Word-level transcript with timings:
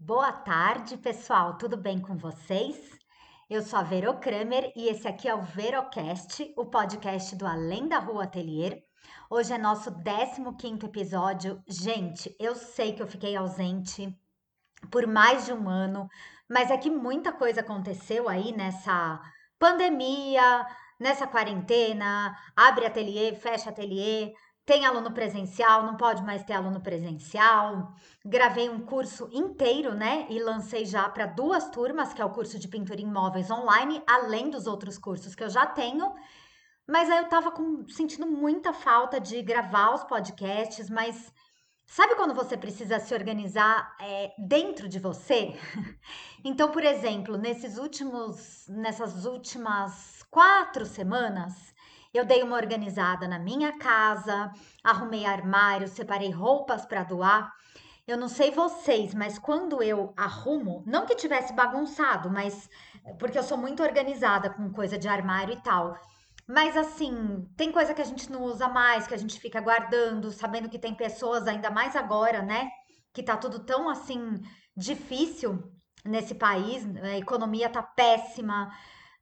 Boa 0.00 0.30
tarde, 0.30 0.96
pessoal. 0.96 1.58
Tudo 1.58 1.76
bem 1.76 2.00
com 2.00 2.16
vocês? 2.16 2.76
Eu 3.50 3.60
sou 3.62 3.80
a 3.80 3.82
Vero 3.82 4.16
Kramer 4.20 4.72
e 4.76 4.88
esse 4.88 5.08
aqui 5.08 5.28
é 5.28 5.34
o 5.34 5.42
Verocast, 5.42 6.54
o 6.56 6.66
podcast 6.66 7.34
do 7.34 7.44
Além 7.44 7.88
da 7.88 7.98
Rua 7.98 8.22
Atelier. 8.22 8.80
Hoje 9.28 9.52
é 9.52 9.58
nosso 9.58 9.90
15º 9.90 10.84
episódio. 10.84 11.60
Gente, 11.66 12.34
eu 12.38 12.54
sei 12.54 12.92
que 12.92 13.02
eu 13.02 13.08
fiquei 13.08 13.36
ausente 13.36 14.16
por 14.88 15.04
mais 15.04 15.46
de 15.46 15.52
um 15.52 15.68
ano, 15.68 16.08
mas 16.48 16.70
é 16.70 16.78
que 16.78 16.90
muita 16.90 17.32
coisa 17.32 17.60
aconteceu 17.60 18.28
aí 18.28 18.56
nessa 18.56 19.20
pandemia, 19.58 20.64
nessa 20.98 21.26
quarentena, 21.26 22.38
abre 22.56 22.86
ateliê, 22.86 23.34
fecha 23.34 23.70
ateliê, 23.70 24.32
tem 24.68 24.84
aluno 24.84 25.10
presencial, 25.12 25.82
não 25.82 25.96
pode 25.96 26.22
mais 26.22 26.44
ter 26.44 26.52
aluno 26.52 26.78
presencial. 26.78 27.94
Gravei 28.22 28.68
um 28.68 28.80
curso 28.80 29.26
inteiro, 29.32 29.94
né? 29.94 30.26
E 30.28 30.38
lancei 30.38 30.84
já 30.84 31.08
para 31.08 31.24
duas 31.24 31.70
turmas, 31.70 32.12
que 32.12 32.20
é 32.20 32.24
o 32.24 32.28
curso 32.28 32.58
de 32.58 32.68
pintura 32.68 33.00
em 33.00 33.10
móveis 33.10 33.50
online, 33.50 34.02
além 34.06 34.50
dos 34.50 34.66
outros 34.66 34.98
cursos 34.98 35.34
que 35.34 35.42
eu 35.42 35.48
já 35.48 35.64
tenho. 35.64 36.14
Mas 36.86 37.08
aí 37.08 37.16
eu 37.16 37.30
tava 37.30 37.50
com, 37.50 37.88
sentindo 37.88 38.26
muita 38.26 38.74
falta 38.74 39.18
de 39.18 39.40
gravar 39.40 39.94
os 39.94 40.04
podcasts, 40.04 40.90
mas 40.90 41.32
sabe 41.86 42.14
quando 42.14 42.34
você 42.34 42.54
precisa 42.54 43.00
se 43.00 43.14
organizar 43.14 43.96
é, 43.98 44.34
dentro 44.36 44.86
de 44.86 44.98
você? 44.98 45.58
então, 46.44 46.70
por 46.70 46.84
exemplo, 46.84 47.38
nesses 47.38 47.78
últimos, 47.78 48.66
nessas 48.68 49.24
últimas 49.24 50.22
quatro 50.30 50.84
semanas, 50.84 51.54
eu 52.12 52.24
dei 52.24 52.42
uma 52.42 52.56
organizada 52.56 53.28
na 53.28 53.38
minha 53.38 53.78
casa, 53.78 54.50
arrumei 54.82 55.26
armário, 55.26 55.88
separei 55.88 56.30
roupas 56.30 56.86
para 56.86 57.04
doar. 57.04 57.52
Eu 58.06 58.16
não 58.16 58.28
sei 58.28 58.50
vocês, 58.50 59.12
mas 59.12 59.38
quando 59.38 59.82
eu 59.82 60.14
arrumo, 60.16 60.82
não 60.86 61.04
que 61.04 61.14
tivesse 61.14 61.52
bagunçado, 61.52 62.30
mas 62.30 62.68
porque 63.18 63.38
eu 63.38 63.42
sou 63.42 63.58
muito 63.58 63.82
organizada 63.82 64.48
com 64.48 64.72
coisa 64.72 64.96
de 64.96 65.06
armário 65.08 65.52
e 65.52 65.60
tal. 65.62 65.98
Mas 66.46 66.74
assim, 66.76 67.46
tem 67.56 67.70
coisa 67.70 67.92
que 67.92 68.00
a 68.00 68.06
gente 68.06 68.32
não 68.32 68.42
usa 68.42 68.68
mais, 68.68 69.06
que 69.06 69.12
a 69.12 69.18
gente 69.18 69.38
fica 69.38 69.60
guardando, 69.60 70.30
sabendo 70.30 70.70
que 70.70 70.78
tem 70.78 70.94
pessoas 70.94 71.46
ainda 71.46 71.70
mais 71.70 71.94
agora, 71.94 72.40
né, 72.40 72.70
que 73.12 73.22
tá 73.22 73.36
tudo 73.36 73.58
tão 73.58 73.90
assim 73.90 74.40
difícil 74.74 75.62
nesse 76.02 76.34
país, 76.34 76.86
a 77.02 77.18
economia 77.18 77.68
tá 77.68 77.82
péssima, 77.82 78.70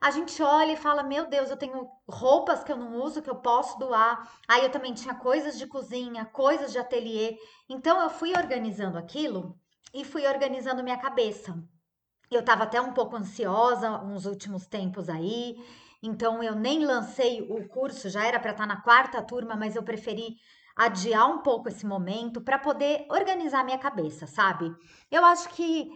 a 0.00 0.10
gente 0.10 0.42
olha 0.42 0.72
e 0.72 0.76
fala: 0.76 1.02
Meu 1.02 1.28
Deus, 1.28 1.50
eu 1.50 1.56
tenho 1.56 1.88
roupas 2.08 2.62
que 2.62 2.70
eu 2.70 2.76
não 2.76 3.02
uso, 3.02 3.22
que 3.22 3.30
eu 3.30 3.36
posso 3.36 3.78
doar. 3.78 4.30
Aí 4.46 4.62
eu 4.62 4.70
também 4.70 4.94
tinha 4.94 5.14
coisas 5.14 5.58
de 5.58 5.66
cozinha, 5.66 6.24
coisas 6.26 6.72
de 6.72 6.78
ateliê. 6.78 7.36
Então 7.68 8.00
eu 8.02 8.10
fui 8.10 8.32
organizando 8.36 8.98
aquilo 8.98 9.58
e 9.92 10.04
fui 10.04 10.26
organizando 10.26 10.82
minha 10.82 10.98
cabeça. 10.98 11.56
Eu 12.30 12.40
estava 12.40 12.64
até 12.64 12.80
um 12.80 12.92
pouco 12.92 13.16
ansiosa 13.16 14.02
uns 14.02 14.26
últimos 14.26 14.66
tempos 14.66 15.08
aí, 15.08 15.56
então 16.02 16.42
eu 16.42 16.56
nem 16.56 16.84
lancei 16.84 17.40
o 17.42 17.68
curso, 17.68 18.10
já 18.10 18.26
era 18.26 18.40
para 18.40 18.50
estar 18.50 18.66
tá 18.66 18.74
na 18.74 18.82
quarta 18.82 19.22
turma, 19.22 19.54
mas 19.54 19.76
eu 19.76 19.82
preferi 19.82 20.36
adiar 20.76 21.30
um 21.30 21.38
pouco 21.38 21.68
esse 21.68 21.86
momento 21.86 22.40
para 22.40 22.58
poder 22.58 23.06
organizar 23.08 23.64
minha 23.64 23.78
cabeça, 23.78 24.26
sabe? 24.26 24.74
Eu 25.10 25.24
acho 25.24 25.48
que 25.50 25.88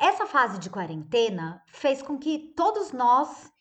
essa 0.00 0.26
fase 0.26 0.58
de 0.58 0.70
quarentena 0.70 1.62
fez 1.66 2.00
com 2.00 2.18
que 2.18 2.54
todos 2.56 2.90
nós 2.90 3.52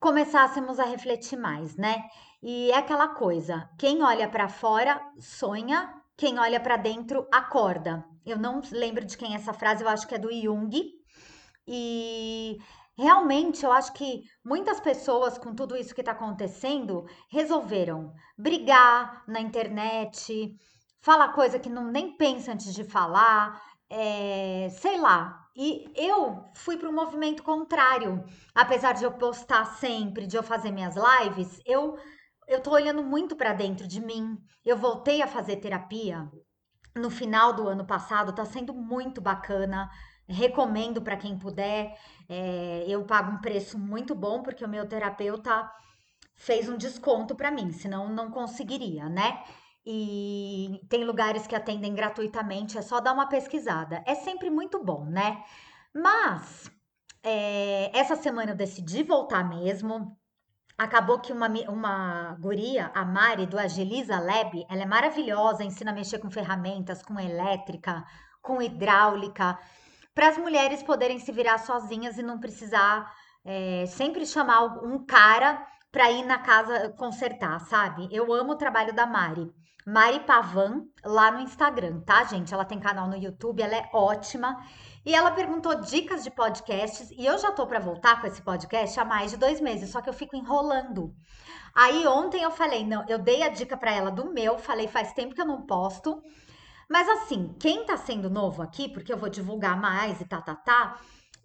começássemos 0.00 0.80
a 0.80 0.84
refletir 0.84 1.38
mais, 1.38 1.76
né? 1.76 2.02
E 2.42 2.70
é 2.70 2.78
aquela 2.78 3.08
coisa, 3.08 3.68
quem 3.78 4.02
olha 4.02 4.28
para 4.28 4.48
fora 4.48 5.00
sonha, 5.20 5.94
quem 6.16 6.38
olha 6.38 6.58
para 6.58 6.78
dentro 6.78 7.28
acorda. 7.30 8.02
Eu 8.24 8.38
não 8.38 8.62
lembro 8.72 9.04
de 9.04 9.16
quem 9.16 9.34
é 9.34 9.36
essa 9.36 9.52
frase, 9.52 9.84
eu 9.84 9.88
acho 9.88 10.08
que 10.08 10.14
é 10.14 10.18
do 10.18 10.32
Jung. 10.32 10.70
E 11.66 12.58
realmente 12.96 13.64
eu 13.64 13.72
acho 13.72 13.92
que 13.92 14.22
muitas 14.42 14.80
pessoas, 14.80 15.36
com 15.36 15.54
tudo 15.54 15.76
isso 15.76 15.94
que 15.94 16.00
está 16.00 16.12
acontecendo, 16.12 17.04
resolveram 17.30 18.12
brigar 18.38 19.22
na 19.28 19.40
internet, 19.40 20.54
falar 21.02 21.28
coisa 21.34 21.58
que 21.58 21.68
não 21.68 21.90
nem 21.90 22.16
pensa 22.16 22.52
antes 22.52 22.74
de 22.74 22.84
falar, 22.84 23.60
é, 23.90 24.68
sei 24.70 24.98
lá, 24.98 25.43
e 25.56 25.90
eu 25.94 26.44
fui 26.54 26.76
para 26.76 26.88
o 26.88 26.92
movimento 26.92 27.42
contrário. 27.42 28.24
Apesar 28.54 28.92
de 28.92 29.04
eu 29.04 29.12
postar 29.12 29.64
sempre, 29.76 30.26
de 30.26 30.36
eu 30.36 30.42
fazer 30.42 30.70
minhas 30.70 30.94
lives, 30.96 31.60
eu 31.64 31.96
eu 32.46 32.60
tô 32.60 32.72
olhando 32.72 33.02
muito 33.02 33.36
para 33.36 33.54
dentro 33.54 33.86
de 33.88 34.00
mim. 34.00 34.38
Eu 34.64 34.76
voltei 34.76 35.22
a 35.22 35.26
fazer 35.26 35.56
terapia 35.56 36.30
no 36.94 37.10
final 37.10 37.52
do 37.52 37.68
ano 37.68 37.84
passado, 37.86 38.34
tá 38.34 38.44
sendo 38.44 38.74
muito 38.74 39.20
bacana. 39.20 39.90
Recomendo 40.28 41.02
para 41.02 41.16
quem 41.16 41.38
puder. 41.38 41.96
É, 42.28 42.84
eu 42.88 43.04
pago 43.04 43.32
um 43.32 43.40
preço 43.40 43.78
muito 43.78 44.14
bom 44.14 44.42
porque 44.42 44.64
o 44.64 44.68
meu 44.68 44.86
terapeuta 44.86 45.70
fez 46.34 46.68
um 46.68 46.76
desconto 46.76 47.34
para 47.34 47.50
mim, 47.50 47.72
senão 47.72 48.08
não 48.08 48.30
conseguiria, 48.30 49.08
né? 49.08 49.42
E 49.86 50.80
tem 50.88 51.04
lugares 51.04 51.46
que 51.46 51.54
atendem 51.54 51.94
gratuitamente, 51.94 52.78
é 52.78 52.82
só 52.82 53.00
dar 53.00 53.12
uma 53.12 53.28
pesquisada. 53.28 54.02
É 54.06 54.14
sempre 54.14 54.50
muito 54.50 54.82
bom, 54.82 55.04
né? 55.04 55.42
Mas 55.94 56.70
é, 57.22 57.90
essa 57.98 58.16
semana 58.16 58.52
eu 58.52 58.56
decidi 58.56 59.02
voltar 59.02 59.44
mesmo. 59.48 60.16
Acabou 60.76 61.20
que 61.20 61.32
uma, 61.32 61.48
uma 61.68 62.36
guria, 62.40 62.90
a 62.94 63.04
Mari, 63.04 63.46
do 63.46 63.58
Agiliza 63.58 64.18
Lab, 64.18 64.66
ela 64.68 64.82
é 64.82 64.86
maravilhosa, 64.86 65.62
ensina 65.64 65.92
a 65.92 65.94
mexer 65.94 66.18
com 66.18 66.30
ferramentas, 66.30 67.02
com 67.02 67.20
elétrica, 67.20 68.04
com 68.42 68.60
hidráulica, 68.60 69.58
para 70.14 70.28
as 70.28 70.38
mulheres 70.38 70.82
poderem 70.82 71.18
se 71.18 71.30
virar 71.32 71.58
sozinhas 71.58 72.18
e 72.18 72.22
não 72.22 72.40
precisar 72.40 73.12
é, 73.44 73.84
sempre 73.86 74.26
chamar 74.26 74.64
um 74.84 75.04
cara 75.04 75.64
para 75.92 76.10
ir 76.10 76.24
na 76.24 76.38
casa 76.38 76.90
consertar, 76.98 77.60
sabe? 77.60 78.08
Eu 78.10 78.32
amo 78.32 78.52
o 78.52 78.56
trabalho 78.56 78.92
da 78.92 79.06
Mari. 79.06 79.52
Mari 79.86 80.20
Pavan, 80.20 80.86
lá 81.04 81.30
no 81.30 81.40
Instagram, 81.40 82.00
tá, 82.00 82.24
gente? 82.24 82.54
Ela 82.54 82.64
tem 82.64 82.80
canal 82.80 83.06
no 83.06 83.16
YouTube, 83.16 83.62
ela 83.62 83.74
é 83.74 83.90
ótima. 83.92 84.64
E 85.04 85.14
ela 85.14 85.30
perguntou 85.30 85.74
dicas 85.74 86.24
de 86.24 86.30
podcasts, 86.30 87.10
e 87.10 87.26
eu 87.26 87.36
já 87.36 87.52
tô 87.52 87.66
para 87.66 87.78
voltar 87.78 88.18
com 88.20 88.26
esse 88.26 88.40
podcast 88.40 88.98
há 88.98 89.04
mais 89.04 89.32
de 89.32 89.36
dois 89.36 89.60
meses, 89.60 89.90
só 89.90 90.00
que 90.00 90.08
eu 90.08 90.14
fico 90.14 90.34
enrolando. 90.34 91.14
Aí 91.74 92.06
ontem 92.06 92.42
eu 92.42 92.50
falei, 92.50 92.86
não, 92.86 93.04
eu 93.06 93.18
dei 93.18 93.42
a 93.42 93.50
dica 93.50 93.76
para 93.76 93.92
ela 93.92 94.10
do 94.10 94.32
meu, 94.32 94.56
falei, 94.58 94.88
faz 94.88 95.12
tempo 95.12 95.34
que 95.34 95.42
eu 95.42 95.46
não 95.46 95.66
posto. 95.66 96.22
Mas 96.88 97.06
assim, 97.08 97.54
quem 97.60 97.84
tá 97.84 97.98
sendo 97.98 98.30
novo 98.30 98.62
aqui, 98.62 98.88
porque 98.88 99.12
eu 99.12 99.18
vou 99.18 99.28
divulgar 99.28 99.78
mais 99.78 100.18
e 100.20 100.24
tá, 100.24 100.40
tá, 100.40 100.54
tá, 100.54 100.98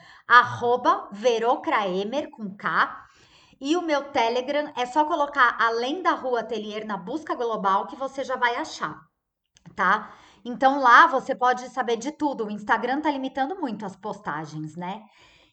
verocraemer, 1.12 2.30
com 2.30 2.54
K. 2.54 3.04
E 3.60 3.76
o 3.76 3.82
meu 3.82 4.10
Telegram 4.10 4.72
é 4.76 4.84
só 4.84 5.04
colocar 5.04 5.56
Além 5.58 6.02
da 6.02 6.12
Rua 6.12 6.40
Atelier 6.40 6.86
na 6.86 6.96
busca 6.96 7.34
global 7.34 7.86
que 7.86 7.96
você 7.96 8.22
já 8.22 8.36
vai 8.36 8.56
achar, 8.56 9.00
tá? 9.74 10.12
Então 10.44 10.80
lá 10.80 11.06
você 11.06 11.34
pode 11.34 11.68
saber 11.70 11.96
de 11.96 12.12
tudo. 12.12 12.44
O 12.44 12.50
Instagram 12.50 13.00
tá 13.00 13.10
limitando 13.10 13.56
muito 13.56 13.86
as 13.86 13.96
postagens, 13.96 14.76
né? 14.76 15.02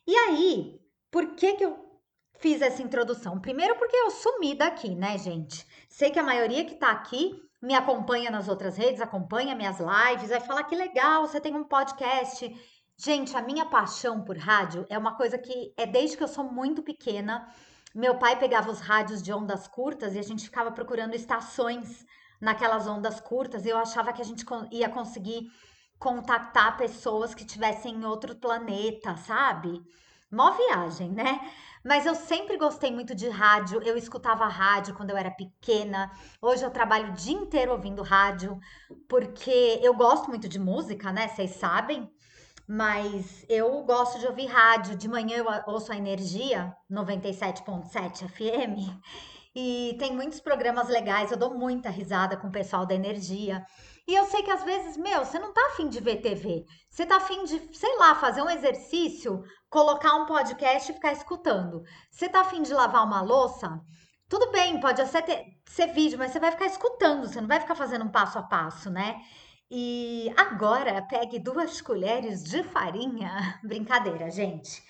E 0.06 0.16
aí, 0.16 0.80
por 1.10 1.36
que 1.36 1.54
que 1.54 1.64
eu 1.64 1.78
fiz 2.40 2.62
essa 2.62 2.82
introdução? 2.82 3.40
Primeiro, 3.40 3.78
porque 3.78 3.96
eu 3.96 4.12
sumi 4.12 4.56
daqui, 4.56 4.94
né, 4.94 5.18
gente? 5.18 5.66
Sei 5.88 6.12
que 6.12 6.20
a 6.20 6.24
maioria 6.24 6.66
que 6.66 6.76
tá 6.76 6.92
aqui 6.92 7.40
me 7.62 7.76
acompanha 7.76 8.32
nas 8.32 8.50
outras 8.50 8.76
redes, 8.76 9.00
acompanha 9.00 9.56
minhas 9.56 9.78
lives, 9.80 10.30
vai 10.30 10.40
falar 10.40 10.64
que 10.64 10.76
legal, 10.76 11.28
você 11.28 11.40
tem 11.40 11.56
um 11.56 11.64
podcast. 11.64 12.50
Gente, 13.04 13.36
a 13.36 13.42
minha 13.42 13.66
paixão 13.66 14.24
por 14.24 14.38
rádio 14.38 14.86
é 14.88 14.96
uma 14.96 15.16
coisa 15.16 15.36
que 15.36 15.74
é 15.76 15.88
desde 15.88 16.16
que 16.16 16.22
eu 16.22 16.28
sou 16.28 16.44
muito 16.44 16.84
pequena. 16.84 17.52
Meu 17.96 18.20
pai 18.20 18.38
pegava 18.38 18.70
os 18.70 18.80
rádios 18.80 19.24
de 19.24 19.34
ondas 19.34 19.68
curtas 19.68 20.14
e 20.14 20.20
a 20.20 20.22
gente 20.22 20.44
ficava 20.44 20.72
procurando 20.72 21.16
estações 21.16 22.06
naquelas 22.40 22.86
ondas 22.86 23.20
curtas 23.20 23.66
e 23.66 23.70
eu 23.70 23.78
achava 23.80 24.14
que 24.14 24.22
a 24.22 24.26
gente 24.26 24.46
ia 24.72 24.88
conseguir 24.88 25.52
contactar 25.98 26.78
pessoas 26.78 27.34
que 27.34 27.42
estivessem 27.44 27.96
em 27.96 28.06
outro 28.06 28.36
planeta, 28.36 29.18
sabe? 29.18 29.82
Mó 30.32 30.52
viagem, 30.52 31.10
né? 31.10 31.40
mas 31.84 32.06
eu 32.06 32.14
sempre 32.14 32.56
gostei 32.56 32.92
muito 32.92 33.16
de 33.16 33.28
rádio. 33.30 33.82
Eu 33.82 33.98
escutava 33.98 34.46
rádio 34.46 34.94
quando 34.94 35.10
eu 35.10 35.18
era 35.18 35.32
pequena. 35.32 36.12
Hoje 36.40 36.64
eu 36.64 36.70
trabalho 36.70 37.10
o 37.10 37.14
dia 37.14 37.34
inteiro 37.34 37.72
ouvindo 37.72 38.04
rádio, 38.04 38.60
porque 39.10 39.80
eu 39.82 39.96
gosto 39.96 40.30
muito 40.30 40.48
de 40.48 40.60
música, 40.60 41.12
né? 41.12 41.28
Vocês 41.30 41.56
sabem. 41.56 42.08
Mas 42.74 43.46
eu 43.50 43.84
gosto 43.84 44.18
de 44.18 44.26
ouvir 44.26 44.46
rádio. 44.46 44.96
De 44.96 45.06
manhã 45.10 45.40
eu 45.40 45.46
ouço 45.68 45.92
a 45.92 45.98
Energia 45.98 46.74
97.7 46.90 48.30
FM. 48.30 48.98
E 49.54 49.98
tem 50.00 50.16
muitos 50.16 50.40
programas 50.40 50.88
legais. 50.88 51.32
Eu 51.32 51.38
dou 51.38 51.54
muita 51.54 51.90
risada 51.90 52.38
com 52.38 52.48
o 52.48 52.52
pessoal 52.52 52.86
da 52.86 52.96
Energia. 52.96 53.62
E 54.08 54.16
eu 54.16 54.24
sei 54.24 54.42
que 54.42 54.52
às 54.52 54.64
vezes, 54.64 54.96
meu, 54.96 55.26
você 55.26 55.38
não 55.38 55.52
tá 55.52 55.62
afim 55.74 55.90
de 55.90 56.00
ver 56.00 56.22
TV. 56.22 56.64
Você 56.90 57.06
tá 57.06 57.18
afim 57.18 57.44
de, 57.44 57.78
sei 57.78 57.98
lá, 57.98 58.16
fazer 58.16 58.42
um 58.42 58.50
exercício, 58.50 59.44
colocar 59.70 60.16
um 60.16 60.26
podcast 60.26 60.90
e 60.90 60.96
ficar 60.96 61.12
escutando. 61.12 61.84
Você 62.10 62.30
tá 62.30 62.40
afim 62.40 62.62
de 62.62 62.74
lavar 62.74 63.06
uma 63.06 63.22
louça? 63.22 63.82
Tudo 64.30 64.50
bem, 64.50 64.80
pode 64.80 65.02
até 65.02 65.44
ser 65.66 65.88
vídeo, 65.88 66.18
mas 66.18 66.32
você 66.32 66.40
vai 66.40 66.52
ficar 66.52 66.68
escutando, 66.68 67.28
você 67.28 67.42
não 67.42 67.50
vai 67.50 67.60
ficar 67.60 67.76
fazendo 67.76 68.06
um 68.06 68.12
passo 68.12 68.40
a 68.40 68.44
passo, 68.44 68.90
né? 68.90 69.20
E 69.74 70.34
agora 70.36 71.02
pegue 71.04 71.40
duas 71.40 71.80
colheres 71.80 72.44
de 72.44 72.62
farinha. 72.62 73.58
Brincadeira, 73.64 74.30
gente. 74.30 74.84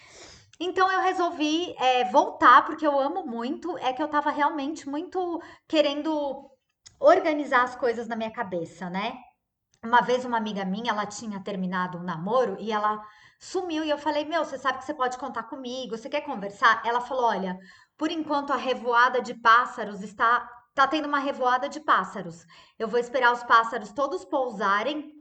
Então 0.60 0.92
eu 0.92 1.02
resolvi 1.02 1.76
é, 1.78 2.06
voltar 2.06 2.66
porque 2.66 2.86
eu 2.86 3.00
amo 3.00 3.24
muito. 3.24 3.78
É 3.78 3.94
que 3.94 4.02
eu 4.02 4.08
tava 4.08 4.32
realmente 4.32 4.90
muito 4.90 5.40
querendo 5.68 6.50
organizar 7.00 7.62
as 7.64 7.76
coisas 7.76 8.08
na 8.08 8.16
minha 8.16 8.32
cabeça, 8.32 8.90
né? 8.90 9.20
Uma 9.84 10.02
vez 10.02 10.26
uma 10.26 10.38
amiga 10.38 10.66
minha, 10.66 10.92
ela 10.92 11.06
tinha 11.06 11.40
terminado 11.44 12.00
um 12.00 12.04
namoro 12.04 12.58
e 12.60 12.72
ela 12.72 13.00
sumiu 13.40 13.84
e 13.84 13.90
eu 13.92 14.00
falei: 14.00 14.26
"Meu, 14.26 14.44
você 14.44 14.58
sabe 14.58 14.80
que 14.80 14.86
você 14.86 14.96
pode 14.96 15.16
contar 15.20 15.44
comigo? 15.44 15.96
Você 15.96 16.10
quer 16.10 16.22
conversar?" 16.22 16.82
Ela 16.84 17.02
falou: 17.02 17.26
"Olha, 17.26 17.56
por 17.96 18.10
enquanto 18.10 18.52
a 18.52 18.58
revoada 18.58 19.22
de 19.22 19.36
pássaros 19.36 20.02
está 20.02 20.50
tá 20.74 20.88
tendo 20.88 21.08
uma 21.08 21.20
revoada 21.20 21.70
de 21.70 21.80
pássaros. 21.80 22.46
Eu 22.78 22.88
vou 22.88 23.00
esperar 23.00 23.34
os 23.34 23.44
pássaros 23.44 23.92
todos 23.92 24.26
pousarem 24.26 25.14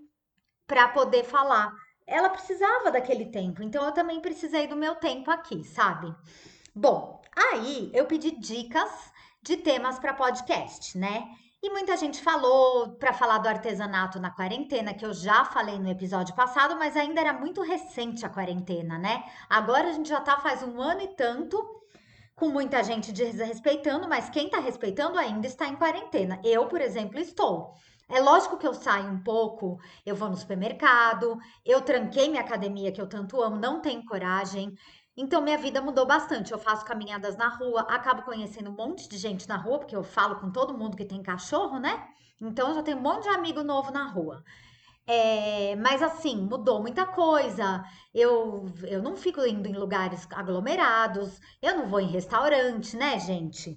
para 0.66 0.88
poder 0.88 1.24
falar." 1.24 1.72
Ela 2.06 2.28
precisava 2.28 2.90
daquele 2.90 3.26
tempo, 3.26 3.62
então 3.62 3.84
eu 3.84 3.92
também 3.92 4.20
precisei 4.20 4.66
do 4.66 4.74
meu 4.74 4.96
tempo 4.96 5.30
aqui, 5.30 5.62
sabe? 5.62 6.12
Bom, 6.74 7.22
aí 7.36 7.90
eu 7.94 8.06
pedi 8.06 8.32
dicas 8.32 8.90
de 9.42 9.56
temas 9.56 9.98
para 9.98 10.14
podcast, 10.14 10.98
né? 10.98 11.24
E 11.62 11.68
muita 11.68 11.94
gente 11.96 12.22
falou 12.22 12.96
para 12.96 13.12
falar 13.12 13.36
do 13.38 13.48
artesanato 13.48 14.18
na 14.18 14.30
quarentena, 14.30 14.94
que 14.94 15.04
eu 15.04 15.12
já 15.12 15.44
falei 15.44 15.78
no 15.78 15.90
episódio 15.90 16.34
passado, 16.34 16.74
mas 16.76 16.96
ainda 16.96 17.20
era 17.20 17.34
muito 17.34 17.60
recente 17.60 18.24
a 18.24 18.30
quarentena, 18.30 18.98
né? 18.98 19.22
Agora 19.48 19.88
a 19.88 19.92
gente 19.92 20.08
já 20.08 20.20
tá 20.20 20.38
faz 20.38 20.62
um 20.62 20.80
ano 20.80 21.02
e 21.02 21.08
tanto, 21.08 21.62
com 22.40 22.48
muita 22.48 22.82
gente 22.82 23.12
desrespeitando, 23.12 24.08
mas 24.08 24.30
quem 24.30 24.48
tá 24.48 24.58
respeitando 24.58 25.18
ainda 25.18 25.46
está 25.46 25.68
em 25.68 25.76
quarentena. 25.76 26.40
Eu, 26.42 26.66
por 26.68 26.80
exemplo, 26.80 27.20
estou. 27.20 27.74
É 28.08 28.18
lógico 28.18 28.56
que 28.56 28.66
eu 28.66 28.72
saio 28.72 29.10
um 29.10 29.22
pouco, 29.22 29.78
eu 30.06 30.16
vou 30.16 30.30
no 30.30 30.36
supermercado, 30.36 31.38
eu 31.66 31.82
tranquei 31.82 32.30
minha 32.30 32.40
academia 32.40 32.90
que 32.92 33.00
eu 33.00 33.06
tanto 33.06 33.42
amo, 33.42 33.56
não 33.56 33.82
tenho 33.82 34.02
coragem. 34.06 34.74
Então, 35.14 35.42
minha 35.42 35.58
vida 35.58 35.82
mudou 35.82 36.06
bastante. 36.06 36.50
Eu 36.50 36.58
faço 36.58 36.82
caminhadas 36.82 37.36
na 37.36 37.48
rua, 37.48 37.82
acabo 37.82 38.22
conhecendo 38.22 38.70
um 38.70 38.74
monte 38.74 39.06
de 39.06 39.18
gente 39.18 39.46
na 39.46 39.58
rua, 39.58 39.80
porque 39.80 39.94
eu 39.94 40.02
falo 40.02 40.36
com 40.36 40.50
todo 40.50 40.76
mundo 40.76 40.96
que 40.96 41.04
tem 41.04 41.22
cachorro, 41.22 41.78
né? 41.78 42.08
Então, 42.40 42.68
eu 42.70 42.74
já 42.74 42.82
tenho 42.82 42.96
um 42.96 43.02
monte 43.02 43.24
de 43.24 43.28
amigo 43.28 43.62
novo 43.62 43.92
na 43.92 44.06
rua. 44.06 44.42
É, 45.12 45.74
mas 45.74 46.00
assim, 46.02 46.36
mudou 46.36 46.80
muita 46.80 47.04
coisa. 47.04 47.84
Eu, 48.14 48.64
eu 48.84 49.02
não 49.02 49.16
fico 49.16 49.44
indo 49.44 49.66
em 49.66 49.72
lugares 49.76 50.24
aglomerados, 50.32 51.40
eu 51.60 51.76
não 51.76 51.88
vou 51.88 52.00
em 52.00 52.06
restaurante, 52.06 52.96
né, 52.96 53.18
gente? 53.18 53.76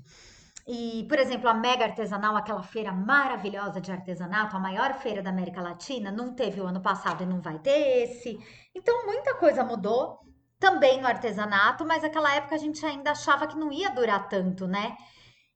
E, 0.67 1.05
por 1.09 1.17
exemplo, 1.17 1.49
a 1.49 1.53
Mega 1.55 1.85
Artesanal, 1.85 2.35
aquela 2.35 2.61
feira 2.61 2.91
maravilhosa 2.93 3.81
de 3.81 3.91
artesanato, 3.91 4.55
a 4.55 4.59
maior 4.59 4.93
feira 4.93 5.23
da 5.23 5.31
América 5.31 5.59
Latina, 5.59 6.11
não 6.11 6.35
teve 6.35 6.61
o 6.61 6.67
ano 6.67 6.81
passado 6.81 7.23
e 7.23 7.25
não 7.25 7.41
vai 7.41 7.57
ter 7.57 8.03
esse. 8.03 8.37
Então, 8.75 9.05
muita 9.07 9.33
coisa 9.35 9.63
mudou 9.63 10.19
também 10.59 11.01
no 11.01 11.07
artesanato, 11.07 11.83
mas 11.83 12.03
naquela 12.03 12.33
época 12.35 12.53
a 12.55 12.59
gente 12.59 12.85
ainda 12.85 13.09
achava 13.11 13.47
que 13.47 13.57
não 13.57 13.71
ia 13.71 13.89
durar 13.89 14.29
tanto, 14.29 14.67
né? 14.67 14.95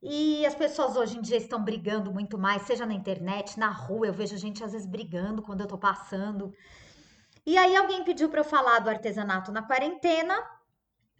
E 0.10 0.46
as 0.46 0.56
pessoas 0.56 0.96
hoje 0.96 1.18
em 1.18 1.22
dia 1.22 1.36
estão 1.36 1.62
brigando 1.62 2.14
muito 2.14 2.38
mais, 2.38 2.62
seja 2.62 2.86
na 2.86 2.94
internet, 2.94 3.60
na 3.60 3.70
rua, 3.70 4.08
eu 4.08 4.14
vejo 4.14 4.38
gente 4.38 4.64
às 4.64 4.72
vezes 4.72 4.88
brigando 4.88 5.42
quando 5.42 5.60
eu 5.60 5.68
tô 5.68 5.78
passando. 5.78 6.54
E 7.46 7.58
aí 7.58 7.76
alguém 7.76 8.06
pediu 8.06 8.30
para 8.30 8.40
eu 8.40 8.46
falar 8.46 8.80
do 8.80 8.90
artesanato 8.90 9.52
na 9.52 9.64
quarentena. 9.64 10.34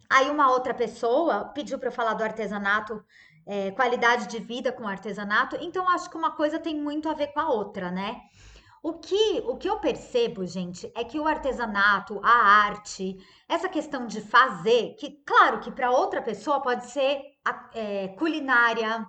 Aí 0.08 0.30
uma 0.30 0.50
outra 0.50 0.72
pessoa 0.72 1.50
pediu 1.54 1.78
para 1.78 1.88
eu 1.88 1.92
falar 1.92 2.14
do 2.14 2.24
artesanato, 2.24 3.04
é, 3.44 3.70
qualidade 3.72 4.26
de 4.26 4.38
vida 4.38 4.72
com 4.72 4.88
artesanato. 4.88 5.58
Então 5.60 5.86
acho 5.90 6.08
que 6.08 6.16
uma 6.16 6.30
coisa 6.30 6.58
tem 6.58 6.74
muito 6.74 7.10
a 7.10 7.12
ver 7.12 7.26
com 7.26 7.40
a 7.40 7.50
outra, 7.50 7.90
né? 7.90 8.22
O 8.82 8.94
que, 8.94 9.42
o 9.46 9.56
que 9.56 9.68
eu 9.68 9.78
percebo, 9.80 10.46
gente, 10.46 10.90
é 10.94 11.04
que 11.04 11.18
o 11.18 11.26
artesanato, 11.26 12.20
a 12.22 12.30
arte, 12.30 13.16
essa 13.48 13.68
questão 13.68 14.06
de 14.06 14.20
fazer, 14.20 14.94
que 14.98 15.22
claro 15.24 15.60
que 15.60 15.70
para 15.70 15.90
outra 15.90 16.22
pessoa 16.22 16.60
pode 16.60 16.86
ser 16.86 17.20
é, 17.74 18.08
culinária, 18.08 19.06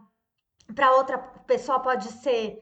para 0.74 0.92
outra 0.96 1.18
pessoa 1.18 1.80
pode 1.80 2.06
ser, 2.12 2.58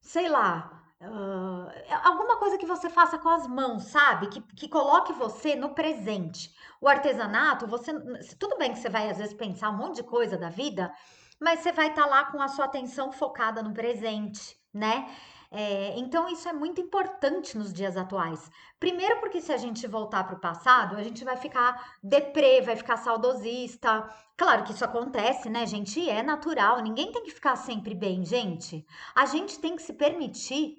sei 0.00 0.28
lá, 0.28 0.74
Uh, 1.00 1.68
alguma 2.02 2.38
coisa 2.38 2.56
que 2.56 2.64
você 2.64 2.88
faça 2.88 3.18
com 3.18 3.28
as 3.28 3.46
mãos, 3.46 3.84
sabe? 3.84 4.28
Que, 4.28 4.40
que 4.40 4.68
coloque 4.68 5.12
você 5.12 5.54
no 5.54 5.74
presente. 5.74 6.50
O 6.80 6.88
artesanato, 6.88 7.66
você. 7.66 7.92
Tudo 8.38 8.56
bem 8.56 8.72
que 8.72 8.78
você 8.78 8.88
vai 8.88 9.10
às 9.10 9.18
vezes 9.18 9.34
pensar 9.34 9.68
um 9.70 9.76
monte 9.76 9.96
de 9.96 10.04
coisa 10.04 10.38
da 10.38 10.48
vida, 10.48 10.90
mas 11.38 11.60
você 11.60 11.72
vai 11.72 11.88
estar 11.88 12.04
tá 12.04 12.08
lá 12.08 12.24
com 12.24 12.40
a 12.40 12.48
sua 12.48 12.64
atenção 12.64 13.12
focada 13.12 13.62
no 13.62 13.74
presente, 13.74 14.56
né? 14.72 15.06
É, 15.50 15.98
então, 15.98 16.28
isso 16.28 16.48
é 16.48 16.52
muito 16.52 16.80
importante 16.80 17.56
nos 17.56 17.72
dias 17.72 17.96
atuais. 17.96 18.50
Primeiro, 18.78 19.20
porque 19.20 19.40
se 19.40 19.52
a 19.52 19.56
gente 19.56 19.86
voltar 19.86 20.24
para 20.24 20.36
o 20.36 20.40
passado, 20.40 20.96
a 20.96 21.02
gente 21.02 21.24
vai 21.24 21.36
ficar 21.36 21.96
deprê, 22.02 22.60
vai 22.60 22.76
ficar 22.76 22.96
saudosista. 22.96 24.08
Claro 24.36 24.64
que 24.64 24.72
isso 24.72 24.84
acontece, 24.84 25.48
né, 25.48 25.66
gente? 25.66 26.08
É 26.08 26.22
natural. 26.22 26.80
Ninguém 26.80 27.12
tem 27.12 27.22
que 27.22 27.30
ficar 27.30 27.56
sempre 27.56 27.94
bem, 27.94 28.24
gente. 28.24 28.84
A 29.14 29.26
gente 29.26 29.58
tem 29.58 29.76
que 29.76 29.82
se 29.82 29.92
permitir 29.92 30.76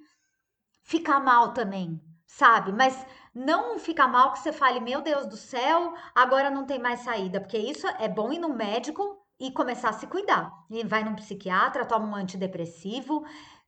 ficar 0.84 1.20
mal 1.20 1.54
também, 1.54 2.00
sabe? 2.28 2.72
Mas 2.72 3.06
não 3.34 3.78
ficar 3.80 4.08
mal 4.08 4.32
que 4.32 4.40
você 4.40 4.54
fale, 4.54 4.80
meu 4.80 5.02
Deus 5.02 5.26
do 5.26 5.36
céu, 5.36 5.94
agora 6.14 6.50
não 6.50 6.66
tem 6.66 6.80
mais 6.80 7.02
saída, 7.02 7.42
porque 7.42 7.58
isso 7.58 7.88
é 8.00 8.08
bom 8.08 8.32
ir 8.32 8.40
no 8.40 8.50
médico 8.50 9.22
e 9.40 9.52
começar 9.52 9.90
a 9.90 9.94
se 9.94 10.08
cuidar. 10.08 10.52
E 10.70 10.84
vai 10.86 11.04
num 11.04 11.16
psiquiatra, 11.16 11.86
toma 11.86 12.08
um 12.08 12.16
antidepressivo, 12.16 13.26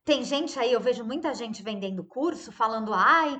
tem 0.08 0.24
gente 0.24 0.58
aí, 0.58 0.72
eu 0.72 0.80
vejo 0.80 1.04
muita 1.04 1.34
gente 1.34 1.62
vendendo 1.62 2.02
curso 2.02 2.50
falando, 2.50 2.94
ai, 2.94 3.38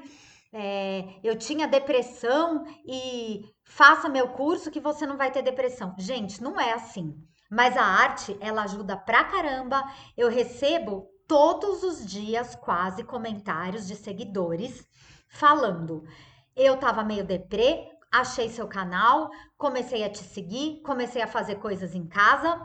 é, 0.52 1.18
eu 1.25 1.34
tinha 1.34 1.66
depressão 1.66 2.62
e 2.87 3.42
faça 3.64 4.06
meu 4.06 4.28
curso 4.28 4.70
que 4.70 4.78
você 4.78 5.06
não 5.06 5.16
vai 5.16 5.30
ter 5.30 5.40
depressão. 5.40 5.94
Gente, 5.98 6.42
não 6.42 6.60
é 6.60 6.75
assim. 6.75 7.14
Mas 7.50 7.75
a 7.75 7.82
arte, 7.82 8.37
ela 8.38 8.64
ajuda 8.64 8.98
pra 8.98 9.25
caramba. 9.25 9.82
Eu 10.14 10.28
recebo 10.28 11.08
todos 11.26 11.82
os 11.82 12.04
dias 12.04 12.54
quase 12.54 13.02
comentários 13.02 13.87
de 13.87 13.96
seguidores 13.96 14.87
falando: 15.26 16.04
eu 16.54 16.76
tava 16.76 17.02
meio 17.02 17.25
deprê, 17.25 17.88
achei 18.12 18.50
seu 18.50 18.68
canal, 18.68 19.30
comecei 19.56 20.04
a 20.04 20.10
te 20.10 20.22
seguir, 20.22 20.82
comecei 20.82 21.22
a 21.22 21.26
fazer 21.26 21.54
coisas 21.54 21.94
em 21.94 22.06
casa 22.06 22.60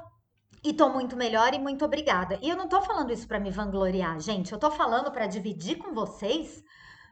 e 0.63 0.73
tô 0.73 0.89
muito 0.89 1.17
melhor 1.17 1.53
e 1.53 1.59
muito 1.59 1.83
obrigada. 1.83 2.39
E 2.41 2.49
eu 2.49 2.55
não 2.55 2.67
tô 2.67 2.81
falando 2.81 3.11
isso 3.11 3.27
para 3.27 3.39
me 3.39 3.51
vangloriar, 3.51 4.19
gente. 4.19 4.53
Eu 4.53 4.59
tô 4.59 4.71
falando 4.71 5.11
para 5.11 5.27
dividir 5.27 5.77
com 5.77 5.93
vocês, 5.93 6.63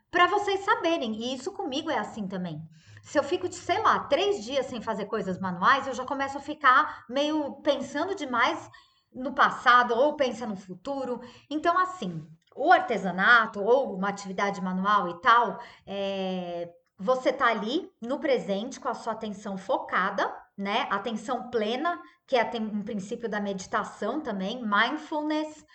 para 0.09 0.27
vocês 0.27 0.61
saberem. 0.61 1.13
E 1.15 1.35
isso 1.35 1.51
comigo 1.51 1.89
é 1.89 1.97
assim 1.97 2.27
também. 2.27 2.61
Se 3.01 3.19
eu 3.19 3.23
fico, 3.23 3.51
sei 3.51 3.79
lá, 3.79 3.99
três 3.99 4.43
dias 4.43 4.67
sem 4.67 4.81
fazer 4.81 5.05
coisas 5.05 5.39
manuais, 5.39 5.87
eu 5.87 5.93
já 5.93 6.05
começo 6.05 6.37
a 6.37 6.41
ficar 6.41 7.03
meio 7.09 7.55
pensando 7.61 8.15
demais 8.15 8.69
no 9.13 9.33
passado 9.33 9.93
ou 9.93 10.15
pensa 10.15 10.45
no 10.45 10.55
futuro. 10.55 11.19
Então, 11.49 11.77
assim, 11.77 12.25
o 12.55 12.71
artesanato 12.71 13.61
ou 13.61 13.95
uma 13.95 14.09
atividade 14.09 14.61
manual 14.61 15.09
e 15.09 15.21
tal, 15.21 15.59
é, 15.85 16.69
você 16.97 17.33
tá 17.33 17.47
ali 17.47 17.91
no 17.99 18.19
presente 18.19 18.79
com 18.79 18.87
a 18.87 18.93
sua 18.93 19.13
atenção 19.13 19.57
focada, 19.57 20.31
né? 20.57 20.87
Atenção 20.89 21.49
plena, 21.49 21.99
que 22.27 22.35
é 22.35 22.49
um 22.59 22.83
princípio 22.83 23.29
da 23.29 23.39
meditação 23.39 24.21
também, 24.21 24.63
mindfulness. 24.65 25.65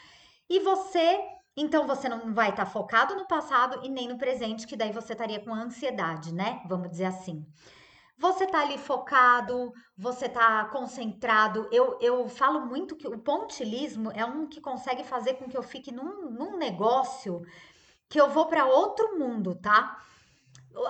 E 0.49 0.61
você, 0.61 1.19
então 1.57 1.87
você 1.87 2.09
não 2.09 2.33
vai 2.33 2.51
estar 2.51 2.65
tá 2.65 2.71
focado 2.71 3.15
no 3.15 3.27
passado 3.27 3.81
e 3.85 3.89
nem 3.89 4.09
no 4.09 4.19
presente, 4.19 4.67
que 4.67 4.77
daí 4.77 4.93
você 4.93 5.13
estaria 5.13 5.41
com 5.41 5.53
ansiedade, 5.53 6.33
né? 6.33 6.63
Vamos 6.69 6.91
dizer 6.91 7.07
assim. 7.07 7.45
Você 8.19 8.47
tá 8.47 8.63
ali 8.63 8.79
focado, 8.79 9.73
você 9.97 10.29
tá 10.29 10.65
concentrado. 10.67 11.69
Eu, 11.71 11.99
eu 12.01 12.29
falo 12.29 12.65
muito 12.65 12.97
que 12.97 13.07
o 13.07 13.19
pontilismo 13.19 14.11
é 14.13 14.25
um 14.25 14.49
que 14.49 14.61
consegue 14.61 15.05
fazer 15.05 15.35
com 15.35 15.49
que 15.49 15.57
eu 15.57 15.63
fique 15.63 15.93
num, 15.93 16.31
num 16.31 16.57
negócio 16.57 17.43
que 18.09 18.19
eu 18.19 18.31
vou 18.31 18.47
para 18.47 18.65
outro 18.65 19.19
mundo, 19.19 19.55
tá? 19.55 19.99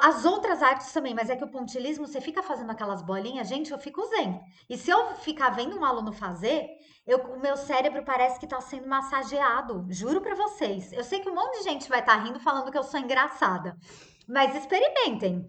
As 0.01 0.25
outras 0.25 0.63
artes 0.63 0.93
também, 0.93 1.15
mas 1.15 1.31
é 1.31 1.37
que 1.37 1.45
o 1.45 1.49
pontilismo, 1.49 2.07
você 2.07 2.21
fica 2.21 2.43
fazendo 2.43 2.71
aquelas 2.71 3.03
bolinhas, 3.03 3.49
gente, 3.49 3.71
eu 3.71 3.79
fico 3.79 4.05
zen. 4.07 4.41
E 4.69 4.77
se 4.77 4.91
eu 4.91 5.15
ficar 5.17 5.51
vendo 5.51 5.79
um 5.79 5.85
aluno 5.85 6.13
fazer, 6.13 6.69
eu, 7.07 7.19
o 7.19 7.41
meu 7.41 7.57
cérebro 7.57 8.05
parece 8.05 8.39
que 8.41 8.47
tá 8.47 8.61
sendo 8.61 8.89
massageado. 8.89 9.87
Juro 9.89 10.21
para 10.21 10.35
vocês. 10.35 10.93
Eu 10.93 11.05
sei 11.05 11.21
que 11.21 11.31
um 11.31 11.35
monte 11.35 11.59
de 11.59 11.65
gente 11.65 11.89
vai 11.89 12.01
estar 12.01 12.17
tá 12.17 12.23
rindo 12.25 12.41
falando 12.41 12.71
que 12.71 12.79
eu 12.79 12.83
sou 12.83 12.99
engraçada. 12.99 13.77
Mas 14.27 14.55
experimentem. 14.57 15.49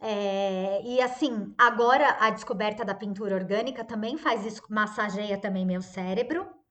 É, 0.00 0.80
e 0.84 1.00
assim, 1.00 1.54
agora 1.58 2.16
a 2.20 2.30
descoberta 2.30 2.84
da 2.84 2.94
pintura 2.94 3.34
orgânica 3.34 3.84
também 3.84 4.16
faz 4.16 4.44
isso, 4.44 4.62
massageia 4.68 5.38
também 5.38 5.66
meu 5.66 5.82
cérebro. 5.82 6.61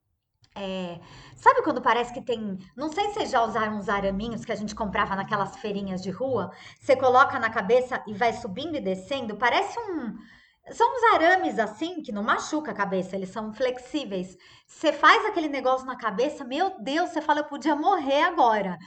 É, 0.53 0.99
sabe 1.35 1.61
quando 1.63 1.81
parece 1.81 2.13
que 2.13 2.21
tem. 2.21 2.57
Não 2.75 2.89
sei 2.91 3.07
se 3.07 3.13
vocês 3.13 3.31
já 3.31 3.43
usaram 3.43 3.77
uns 3.77 3.87
araminhos 3.87 4.43
que 4.43 4.51
a 4.51 4.55
gente 4.55 4.75
comprava 4.75 5.15
naquelas 5.15 5.55
feirinhas 5.57 6.01
de 6.01 6.11
rua. 6.11 6.51
Você 6.79 6.95
coloca 6.95 7.39
na 7.39 7.49
cabeça 7.49 8.03
e 8.07 8.13
vai 8.13 8.33
subindo 8.33 8.75
e 8.75 8.81
descendo. 8.81 9.37
Parece 9.37 9.79
um. 9.79 10.17
São 10.71 10.87
uns 10.95 11.03
arames 11.15 11.57
assim 11.57 12.01
que 12.01 12.11
não 12.11 12.23
machuca 12.23 12.71
a 12.71 12.75
cabeça, 12.75 13.15
eles 13.15 13.29
são 13.29 13.51
flexíveis. 13.53 14.37
Você 14.67 14.93
faz 14.93 15.25
aquele 15.25 15.49
negócio 15.49 15.87
na 15.87 15.97
cabeça, 15.97 16.43
meu 16.43 16.79
Deus, 16.79 17.09
você 17.09 17.21
fala, 17.21 17.39
eu 17.39 17.45
podia 17.45 17.75
morrer 17.75 18.23
agora. 18.23 18.77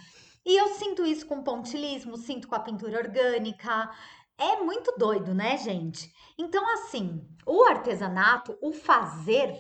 E 0.47 0.57
eu 0.57 0.69
sinto 0.75 1.05
isso 1.05 1.27
com 1.27 1.43
pontilismo, 1.43 2.17
sinto 2.17 2.47
com 2.47 2.55
a 2.55 2.61
pintura 2.61 2.99
orgânica. 2.99 3.91
É 4.39 4.57
muito 4.63 4.95
doido, 4.97 5.35
né, 5.35 5.57
gente? 5.57 6.13
Então, 6.39 6.63
assim, 6.75 7.27
o 7.47 7.65
artesanato, 7.65 8.57
o 8.63 8.73
fazer, 8.73 9.57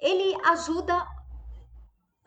ele 0.00 0.36
ajuda 0.44 1.06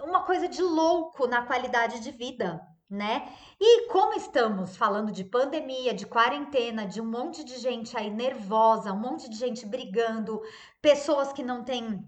uma 0.01 0.23
coisa 0.23 0.47
de 0.47 0.61
louco 0.61 1.27
na 1.27 1.43
qualidade 1.43 1.99
de 1.99 2.11
vida, 2.11 2.61
né? 2.89 3.31
E 3.59 3.87
como 3.89 4.13
estamos 4.13 4.77
falando 4.77 5.11
de 5.11 5.23
pandemia, 5.23 5.93
de 5.93 6.05
quarentena, 6.05 6.85
de 6.85 7.01
um 7.01 7.05
monte 7.05 7.43
de 7.43 7.57
gente 7.57 7.97
aí 7.97 8.09
nervosa, 8.09 8.93
um 8.93 8.99
monte 8.99 9.29
de 9.29 9.35
gente 9.35 9.65
brigando, 9.65 10.41
pessoas 10.81 11.33
que 11.33 11.43
não 11.43 11.63
têm 11.63 12.05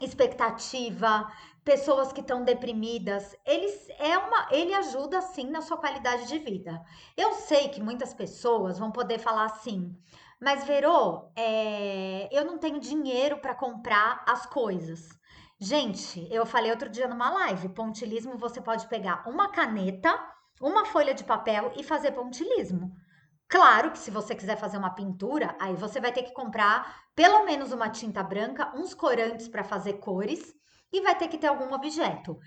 expectativa, 0.00 1.30
pessoas 1.64 2.12
que 2.12 2.20
estão 2.20 2.44
deprimidas, 2.44 3.34
ele 3.44 3.66
é 3.98 4.16
uma, 4.16 4.48
ele 4.52 4.72
ajuda 4.74 5.20
sim 5.20 5.50
na 5.50 5.60
sua 5.60 5.76
qualidade 5.76 6.28
de 6.28 6.38
vida. 6.38 6.80
Eu 7.16 7.32
sei 7.32 7.68
que 7.68 7.82
muitas 7.82 8.14
pessoas 8.14 8.78
vão 8.78 8.92
poder 8.92 9.18
falar 9.18 9.46
assim, 9.46 9.96
mas 10.40 10.64
Verô, 10.64 11.30
é, 11.34 12.28
eu 12.30 12.44
não 12.44 12.58
tenho 12.58 12.78
dinheiro 12.78 13.38
para 13.38 13.54
comprar 13.54 14.22
as 14.28 14.46
coisas. 14.46 15.08
Gente, 15.58 16.28
eu 16.30 16.44
falei 16.44 16.70
outro 16.70 16.90
dia 16.90 17.08
numa 17.08 17.30
live, 17.30 17.70
pontilismo 17.70 18.36
você 18.36 18.60
pode 18.60 18.86
pegar 18.88 19.26
uma 19.26 19.50
caneta, 19.50 20.14
uma 20.60 20.84
folha 20.84 21.14
de 21.14 21.24
papel 21.24 21.72
e 21.76 21.82
fazer 21.82 22.12
pontilismo. 22.12 22.92
Claro 23.48 23.90
que 23.90 23.98
se 23.98 24.10
você 24.10 24.34
quiser 24.34 24.56
fazer 24.56 24.76
uma 24.76 24.94
pintura, 24.94 25.56
aí 25.58 25.74
você 25.74 25.98
vai 25.98 26.12
ter 26.12 26.24
que 26.24 26.34
comprar 26.34 27.06
pelo 27.14 27.44
menos 27.46 27.72
uma 27.72 27.88
tinta 27.88 28.22
branca, 28.22 28.70
uns 28.76 28.92
corantes 28.92 29.48
para 29.48 29.64
fazer 29.64 29.94
cores 29.94 30.52
e 30.92 31.00
vai 31.00 31.16
ter 31.16 31.28
que 31.28 31.38
ter 31.38 31.46
algum 31.46 31.72
objeto. 31.72 32.38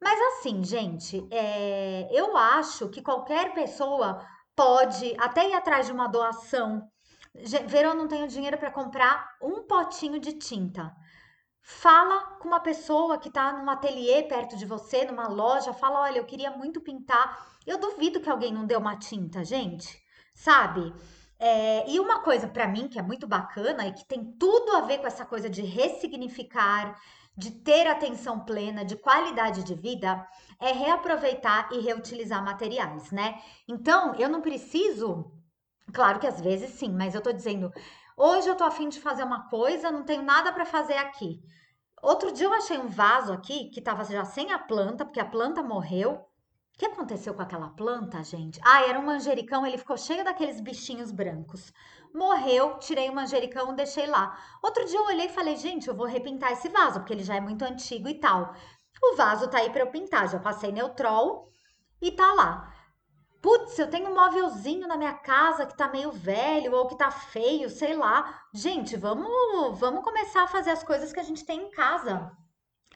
Mas 0.00 0.20
assim, 0.20 0.62
gente, 0.62 1.26
é, 1.32 2.08
eu 2.12 2.36
acho 2.36 2.88
que 2.88 3.02
qualquer 3.02 3.52
pessoa 3.52 4.24
pode 4.54 5.16
até 5.18 5.48
ir 5.48 5.54
atrás 5.54 5.86
de 5.86 5.92
uma 5.92 6.06
doação. 6.06 6.86
Verão, 7.66 7.94
não 7.94 8.06
tenho 8.06 8.28
dinheiro 8.28 8.58
para 8.58 8.70
comprar 8.70 9.28
um 9.42 9.66
potinho 9.66 10.20
de 10.20 10.34
tinta. 10.34 10.94
Fala 11.66 12.36
com 12.40 12.48
uma 12.48 12.60
pessoa 12.60 13.16
que 13.16 13.28
está 13.28 13.50
num 13.50 13.70
ateliê 13.70 14.22
perto 14.24 14.54
de 14.54 14.66
você, 14.66 15.06
numa 15.06 15.28
loja, 15.28 15.72
fala: 15.72 16.02
olha, 16.02 16.18
eu 16.18 16.26
queria 16.26 16.50
muito 16.50 16.78
pintar. 16.78 17.56
Eu 17.66 17.80
duvido 17.80 18.20
que 18.20 18.28
alguém 18.28 18.52
não 18.52 18.66
deu 18.66 18.78
uma 18.78 18.98
tinta, 18.98 19.42
gente, 19.42 19.98
sabe? 20.34 20.92
É, 21.38 21.90
e 21.90 21.98
uma 21.98 22.20
coisa 22.20 22.46
para 22.46 22.68
mim 22.68 22.86
que 22.86 22.98
é 22.98 23.02
muito 23.02 23.26
bacana 23.26 23.86
e 23.86 23.94
que 23.94 24.04
tem 24.04 24.36
tudo 24.38 24.76
a 24.76 24.82
ver 24.82 24.98
com 24.98 25.06
essa 25.06 25.24
coisa 25.24 25.48
de 25.48 25.62
ressignificar, 25.62 27.00
de 27.34 27.50
ter 27.50 27.86
atenção 27.86 28.44
plena, 28.44 28.84
de 28.84 28.96
qualidade 28.96 29.62
de 29.62 29.74
vida, 29.74 30.22
é 30.60 30.70
reaproveitar 30.70 31.70
e 31.72 31.80
reutilizar 31.80 32.44
materiais, 32.44 33.10
né? 33.10 33.40
Então, 33.66 34.14
eu 34.16 34.28
não 34.28 34.42
preciso, 34.42 35.32
claro 35.94 36.20
que 36.20 36.26
às 36.26 36.42
vezes 36.42 36.72
sim, 36.72 36.92
mas 36.92 37.14
eu 37.14 37.22
tô 37.22 37.32
dizendo, 37.32 37.72
Hoje 38.16 38.48
eu 38.48 38.54
tô 38.54 38.62
afim 38.62 38.88
de 38.88 39.00
fazer 39.00 39.24
uma 39.24 39.48
coisa, 39.48 39.90
não 39.90 40.04
tenho 40.04 40.22
nada 40.22 40.52
para 40.52 40.64
fazer 40.64 40.94
aqui. 40.94 41.42
Outro 42.00 42.30
dia 42.30 42.46
eu 42.46 42.52
achei 42.52 42.78
um 42.78 42.88
vaso 42.88 43.32
aqui 43.32 43.70
que 43.70 43.80
tava 43.80 44.04
já 44.04 44.24
sem 44.24 44.52
a 44.52 44.58
planta, 44.58 45.04
porque 45.04 45.18
a 45.18 45.24
planta 45.24 45.62
morreu. 45.64 46.12
O 46.12 46.78
que 46.78 46.86
aconteceu 46.86 47.34
com 47.34 47.42
aquela 47.42 47.70
planta, 47.70 48.22
gente? 48.22 48.60
Ah, 48.64 48.82
era 48.82 49.00
um 49.00 49.06
manjericão, 49.06 49.66
ele 49.66 49.78
ficou 49.78 49.96
cheio 49.96 50.24
daqueles 50.24 50.60
bichinhos 50.60 51.10
brancos. 51.10 51.72
Morreu, 52.14 52.78
tirei 52.78 53.10
o 53.10 53.14
manjericão, 53.14 53.74
deixei 53.74 54.06
lá. 54.06 54.38
Outro 54.62 54.84
dia 54.84 54.98
eu 54.98 55.06
olhei 55.06 55.26
e 55.26 55.32
falei, 55.32 55.56
gente, 55.56 55.88
eu 55.88 55.94
vou 55.94 56.06
repintar 56.06 56.52
esse 56.52 56.68
vaso, 56.68 57.00
porque 57.00 57.12
ele 57.12 57.24
já 57.24 57.34
é 57.34 57.40
muito 57.40 57.62
antigo 57.64 58.08
e 58.08 58.20
tal. 58.20 58.54
O 59.02 59.16
vaso 59.16 59.48
tá 59.48 59.58
aí 59.58 59.70
para 59.70 59.82
eu 59.82 59.90
pintar, 59.90 60.28
já 60.28 60.38
passei 60.38 60.70
neutrol 60.70 61.48
e 62.00 62.12
tá 62.12 62.32
lá. 62.32 62.73
Putz, 63.44 63.78
eu 63.78 63.90
tenho 63.90 64.08
um 64.08 64.14
móvelzinho 64.14 64.88
na 64.88 64.96
minha 64.96 65.12
casa 65.12 65.66
que 65.66 65.76
tá 65.76 65.86
meio 65.86 66.10
velho 66.10 66.72
ou 66.72 66.86
que 66.86 66.96
tá 66.96 67.10
feio, 67.10 67.68
sei 67.68 67.94
lá. 67.94 68.42
Gente, 68.54 68.96
vamos, 68.96 69.78
vamos 69.78 70.02
começar 70.02 70.44
a 70.44 70.48
fazer 70.48 70.70
as 70.70 70.82
coisas 70.82 71.12
que 71.12 71.20
a 71.20 71.22
gente 71.22 71.44
tem 71.44 71.66
em 71.66 71.70
casa. 71.70 72.34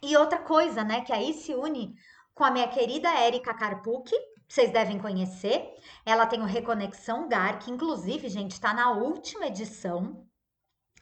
E 0.02 0.16
outra 0.16 0.38
coisa, 0.38 0.82
né, 0.82 1.02
que 1.02 1.12
aí 1.12 1.34
se 1.34 1.54
une 1.54 1.94
com 2.34 2.44
a 2.44 2.50
minha 2.50 2.66
querida 2.66 3.10
Erika 3.26 3.52
Karpuk, 3.52 4.10
vocês 4.48 4.72
devem 4.72 4.98
conhecer. 4.98 5.70
Ela 6.06 6.24
tem 6.24 6.40
o 6.40 6.46
Reconexão 6.46 7.28
GAR, 7.28 7.58
que 7.58 7.70
inclusive, 7.70 8.30
gente, 8.30 8.52
está 8.52 8.72
na 8.72 8.92
última 8.92 9.48
edição. 9.48 10.26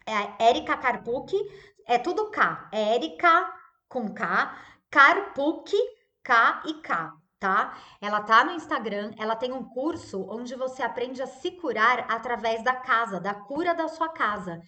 É 0.04 0.12
a 0.12 0.36
Erika 0.40 0.76
Karpuk, 0.76 1.32
é 1.86 1.98
tudo 1.98 2.32
K. 2.32 2.68
É 2.72 2.96
Erika 2.96 3.48
com 3.88 4.12
K, 4.12 4.58
Karpuk, 4.90 5.72
K 6.24 6.62
e 6.66 6.74
K 6.82 7.16
tá? 7.46 7.78
Ela 8.00 8.20
tá 8.22 8.44
no 8.44 8.50
Instagram, 8.50 9.12
ela 9.16 9.36
tem 9.36 9.52
um 9.52 9.62
curso 9.62 10.26
onde 10.28 10.56
você 10.56 10.82
aprende 10.82 11.22
a 11.22 11.28
se 11.28 11.52
curar 11.52 12.04
através 12.10 12.64
da 12.64 12.74
casa, 12.74 13.20
da 13.20 13.32
cura 13.32 13.72
da 13.72 13.86
sua 13.86 14.08
casa. 14.08 14.60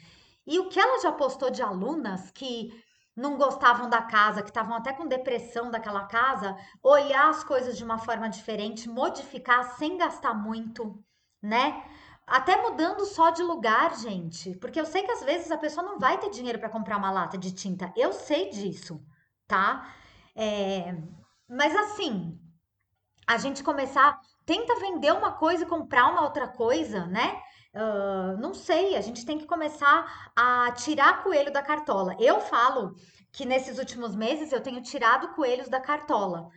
E 0.46 0.60
o 0.60 0.68
que 0.68 0.78
ela 0.78 1.02
já 1.02 1.10
postou 1.10 1.50
de 1.50 1.60
alunas 1.60 2.30
que 2.30 2.70
não 3.16 3.36
gostavam 3.36 3.90
da 3.90 4.00
casa, 4.00 4.42
que 4.42 4.50
estavam 4.50 4.76
até 4.76 4.92
com 4.92 5.08
depressão 5.08 5.72
daquela 5.72 6.04
casa, 6.04 6.56
olhar 6.80 7.28
as 7.28 7.42
coisas 7.42 7.76
de 7.76 7.82
uma 7.82 7.98
forma 7.98 8.28
diferente, 8.28 8.88
modificar 8.88 9.76
sem 9.76 9.98
gastar 9.98 10.32
muito, 10.32 11.02
né? 11.42 11.82
Até 12.24 12.62
mudando 12.62 13.04
só 13.06 13.30
de 13.30 13.42
lugar, 13.42 13.96
gente, 13.96 14.54
porque 14.58 14.78
eu 14.78 14.86
sei 14.86 15.02
que 15.02 15.10
às 15.10 15.24
vezes 15.24 15.50
a 15.50 15.58
pessoa 15.58 15.84
não 15.84 15.98
vai 15.98 16.16
ter 16.18 16.30
dinheiro 16.30 16.60
para 16.60 16.68
comprar 16.68 16.96
uma 16.96 17.10
lata 17.10 17.36
de 17.36 17.50
tinta. 17.50 17.92
Eu 17.96 18.12
sei 18.12 18.50
disso, 18.50 19.04
tá? 19.48 19.92
É... 20.36 20.94
Mas 21.48 21.74
assim, 21.74 22.38
a 23.28 23.36
gente 23.36 23.62
começar, 23.62 24.18
tenta 24.46 24.80
vender 24.80 25.12
uma 25.12 25.32
coisa 25.32 25.62
e 25.62 25.66
comprar 25.66 26.10
uma 26.10 26.22
outra 26.22 26.48
coisa, 26.48 27.04
né? 27.06 27.38
Uh, 27.74 28.40
não 28.40 28.54
sei, 28.54 28.96
a 28.96 29.02
gente 29.02 29.26
tem 29.26 29.36
que 29.36 29.46
começar 29.46 30.30
a 30.34 30.72
tirar 30.72 31.22
coelho 31.22 31.52
da 31.52 31.60
cartola. 31.60 32.16
Eu 32.18 32.40
falo 32.40 32.94
que 33.30 33.44
nesses 33.44 33.78
últimos 33.78 34.16
meses 34.16 34.50
eu 34.50 34.62
tenho 34.62 34.80
tirado 34.80 35.34
coelhos 35.34 35.68
da 35.68 35.78
cartola, 35.78 36.48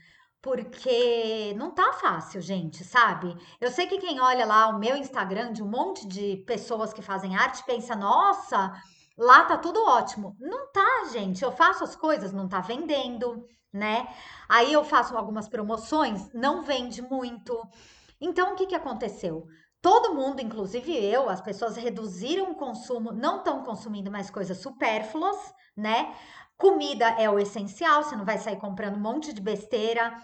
porque 0.41 1.53
não 1.57 1.71
tá 1.71 1.91
fácil, 1.91 2.39
gente, 2.39 2.85
sabe? 2.85 3.35
Eu 3.59 3.69
sei 3.69 3.85
que 3.85 3.99
quem 3.99 4.21
olha 4.21 4.45
lá 4.45 4.69
o 4.69 4.79
meu 4.79 4.95
Instagram 4.95 5.51
de 5.51 5.61
um 5.61 5.67
monte 5.67 6.07
de 6.07 6.37
pessoas 6.47 6.93
que 6.93 7.01
fazem 7.01 7.35
arte 7.35 7.65
pensa, 7.65 7.97
nossa, 7.97 8.71
lá 9.17 9.45
tá 9.45 9.57
tudo 9.57 9.83
ótimo. 9.85 10.35
Não 10.39 10.71
tá, 10.71 11.09
gente. 11.11 11.43
Eu 11.43 11.51
faço 11.51 11.83
as 11.83 11.95
coisas, 11.95 12.31
não 12.31 12.47
tá 12.47 12.61
vendendo 12.61 13.47
né? 13.73 14.07
Aí 14.49 14.73
eu 14.73 14.83
faço 14.83 15.15
algumas 15.15 15.47
promoções, 15.47 16.31
não 16.33 16.63
vende 16.63 17.01
muito. 17.01 17.57
Então, 18.19 18.53
o 18.53 18.55
que, 18.55 18.67
que 18.67 18.75
aconteceu? 18.75 19.47
Todo 19.81 20.13
mundo, 20.13 20.41
inclusive 20.41 20.93
eu, 20.93 21.29
as 21.29 21.41
pessoas 21.41 21.75
reduziram 21.75 22.51
o 22.51 22.55
consumo, 22.55 23.11
não 23.11 23.37
estão 23.37 23.63
consumindo 23.63 24.11
mais 24.11 24.29
coisas 24.29 24.57
supérfluas, 24.57 25.37
né? 25.75 26.13
Comida 26.57 27.05
é 27.17 27.27
o 27.29 27.39
essencial, 27.39 28.03
você 28.03 28.15
não 28.15 28.25
vai 28.25 28.37
sair 28.37 28.57
comprando 28.57 28.95
um 28.95 29.01
monte 29.01 29.33
de 29.33 29.41
besteira. 29.41 30.15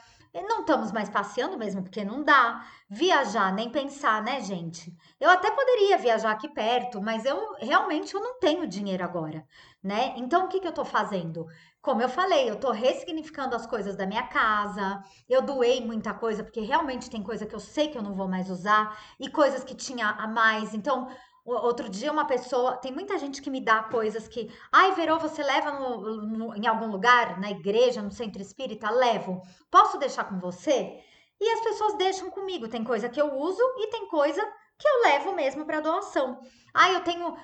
Não 0.41 0.62
estamos 0.62 0.91
mais 0.91 1.10
passeando 1.10 1.58
mesmo, 1.58 1.82
porque 1.82 2.03
não 2.03 2.24
dá. 2.24 2.65
Viajar, 2.89 3.53
nem 3.53 3.70
pensar, 3.70 4.24
né, 4.24 4.39
gente? 4.41 4.96
Eu 5.20 5.29
até 5.29 5.51
poderia 5.51 5.98
viajar 5.98 6.32
aqui 6.32 6.48
perto, 6.48 7.01
mas 7.01 7.25
eu 7.25 7.56
realmente 7.60 8.13
eu 8.13 8.22
não 8.22 8.39
tenho 8.39 8.67
dinheiro 8.67 9.03
agora, 9.03 9.46
né? 9.84 10.13
Então, 10.17 10.46
o 10.46 10.48
que, 10.48 10.60
que 10.60 10.67
eu 10.67 10.72
tô 10.72 10.86
fazendo? 10.86 11.48
Como 11.82 12.01
eu 12.01 12.10
falei, 12.10 12.50
eu 12.50 12.56
estou 12.56 12.72
ressignificando 12.72 13.56
as 13.56 13.65
coisas 13.65 13.96
da 13.96 14.06
minha 14.06 14.24
casa. 14.24 15.01
Eu 15.27 15.41
doei 15.41 15.79
muita 15.79 16.13
coisa, 16.13 16.44
porque 16.44 16.60
realmente 16.62 17.10
tem 17.10 17.24
coisa 17.24 17.46
que 17.46 17.56
eu 17.56 17.60
sei 17.60 17.88
que 17.88 17.98
eu 17.98 18.01
não 18.01 18.13
vou 18.13 18.27
mais 18.27 18.50
usar, 18.50 18.98
e 19.20 19.29
coisas 19.29 19.63
que 19.63 19.74
tinha 19.75 20.10
a 20.10 20.27
mais. 20.27 20.74
Então, 20.74 21.08
outro 21.54 21.89
dia, 21.89 22.12
uma 22.12 22.25
pessoa. 22.25 22.77
Tem 22.77 22.92
muita 22.92 23.18
gente 23.18 23.42
que 23.42 23.50
me 23.50 23.62
dá 23.62 23.84
coisas 23.84 24.27
que. 24.27 24.51
Ai, 24.72 24.94
Verô, 24.94 25.18
você 25.20 25.44
leva 25.44 25.72
no, 25.72 26.22
no, 26.22 26.56
em 26.56 26.68
algum 26.68 26.88
lugar, 26.88 27.39
na 27.39 27.51
igreja, 27.51 28.01
no 28.01 28.12
centro 28.12 28.42
espírita? 28.42 28.89
Levo. 28.89 29.42
Posso 29.72 29.98
deixar 29.98 30.25
com 30.25 30.39
você? 30.39 31.01
e 31.39 31.50
as 31.54 31.62
pessoas 31.62 31.96
deixam 31.96 32.30
comigo. 32.30 32.68
Tem 32.68 32.84
coisa 32.84 33.10
que 33.10 33.22
eu 33.22 33.36
uso 33.38 33.62
e 33.77 33.88
tem 33.89 34.08
coisa 34.08 34.42
que 34.77 34.88
eu 34.88 35.01
levo 35.04 35.34
mesmo 35.34 35.66
para 35.66 35.82
doação. 35.82 36.39
Ah, 36.74 36.92
eu 36.92 37.01
tenho 37.01 37.36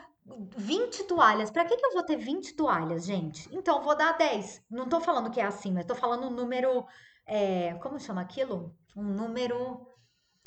20 0.58 1.04
toalhas. 1.06 1.52
Para 1.52 1.66
que, 1.66 1.78
que 1.78 1.86
eu 1.86 1.94
vou 1.94 2.04
ter 2.04 2.18
20 2.18 2.56
toalhas, 2.56 3.06
gente? 3.06 3.48
Então, 3.56 3.82
vou 3.82 3.96
dar 3.96 4.18
10. 4.18 4.64
Não 4.70 4.88
tô 4.88 5.00
falando 5.00 5.32
que 5.32 5.40
é 5.40 5.46
assim, 5.46 5.72
mas 5.72 5.86
tô 5.86 5.96
falando 5.96 6.28
um 6.28 6.32
número. 6.32 6.86
É, 7.26 7.74
como 7.76 8.00
chama 8.00 8.22
aquilo? 8.22 8.76
Um 8.96 9.04
número. 9.04 9.88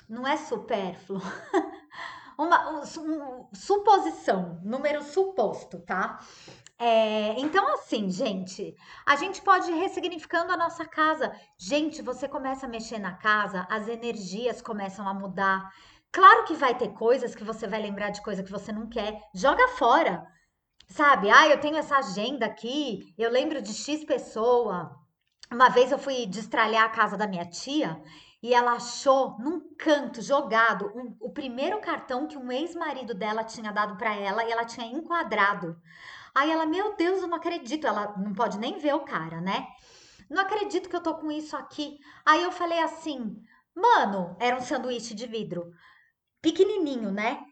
Não 0.09 0.27
é 0.27 0.37
supérfluo. 0.37 1.21
Uma 2.39 2.71
um, 2.71 2.81
um, 2.81 3.49
suposição, 3.55 4.61
número 4.63 5.03
suposto, 5.03 5.79
tá? 5.81 6.21
É, 6.79 7.41
então, 7.41 7.67
assim, 7.75 8.11
gente, 8.11 8.77
a 9.07 9.17
gente 9.17 9.41
pode 9.41 9.71
ir 9.71 9.79
ressignificando 9.79 10.53
a 10.53 10.57
nossa 10.57 10.85
casa. 10.85 11.35
Gente, 11.59 12.03
você 12.03 12.29
começa 12.29 12.67
a 12.67 12.69
mexer 12.69 12.99
na 12.99 13.15
casa, 13.15 13.67
as 13.71 13.89
energias 13.89 14.61
começam 14.61 15.09
a 15.09 15.15
mudar. 15.15 15.73
Claro 16.13 16.45
que 16.45 16.55
vai 16.55 16.77
ter 16.77 16.89
coisas 16.91 17.35
que 17.35 17.45
você 17.45 17.67
vai 17.67 17.81
lembrar 17.81 18.11
de 18.11 18.23
coisa 18.23 18.43
que 18.43 18.53
você 18.53 18.73
não 18.73 18.89
quer. 18.89 19.19
Joga 19.35 19.69
fora. 19.69 20.27
Sabe? 20.89 21.31
Ah, 21.31 21.49
eu 21.49 21.59
tenho 21.61 21.77
essa 21.77 21.97
agenda 21.97 22.47
aqui, 22.47 23.13
eu 23.19 23.31
lembro 23.31 23.61
de 23.61 23.73
X 23.73 24.05
pessoa. 24.05 24.95
Uma 25.51 25.69
vez 25.69 25.91
eu 25.91 25.99
fui 25.99 26.27
destralhar 26.27 26.85
a 26.85 26.91
casa 26.91 27.17
da 27.17 27.27
minha 27.27 27.45
tia 27.45 28.01
e 28.47 28.55
ela 28.55 28.75
achou 28.75 29.37
num 29.41 29.75
canto 29.77 30.23
jogado 30.23 30.93
um, 30.95 31.17
o 31.19 31.33
primeiro 31.33 31.81
cartão 31.81 32.29
que 32.29 32.39
um 32.39 32.53
ex-marido 32.53 33.13
dela 33.13 33.43
tinha 33.43 33.73
dado 33.73 33.97
para 33.97 34.15
ela 34.15 34.45
e 34.45 34.53
ela 34.53 34.65
tinha 34.65 34.87
enquadrado. 34.87 35.77
Aí 36.33 36.49
ela, 36.49 36.65
meu 36.65 36.95
Deus, 36.95 37.23
eu 37.23 37.27
não 37.27 37.39
acredito. 37.39 37.89
Ela 37.89 38.15
não 38.17 38.33
pode 38.33 38.57
nem 38.57 38.79
ver 38.79 38.95
o 38.95 39.01
cara, 39.01 39.41
né? 39.41 39.67
Não 40.31 40.43
acredito 40.43 40.89
que 40.89 40.95
eu 40.95 41.03
tô 41.03 41.17
com 41.17 41.29
isso 41.29 41.57
aqui. 41.57 41.99
Aí 42.25 42.41
eu 42.41 42.53
falei 42.53 42.79
assim, 42.79 43.37
mano, 43.75 44.37
era 44.39 44.57
um 44.57 44.61
sanduíche 44.61 45.13
de 45.13 45.27
vidro, 45.27 45.73
pequenininho, 46.41 47.11
né? 47.11 47.43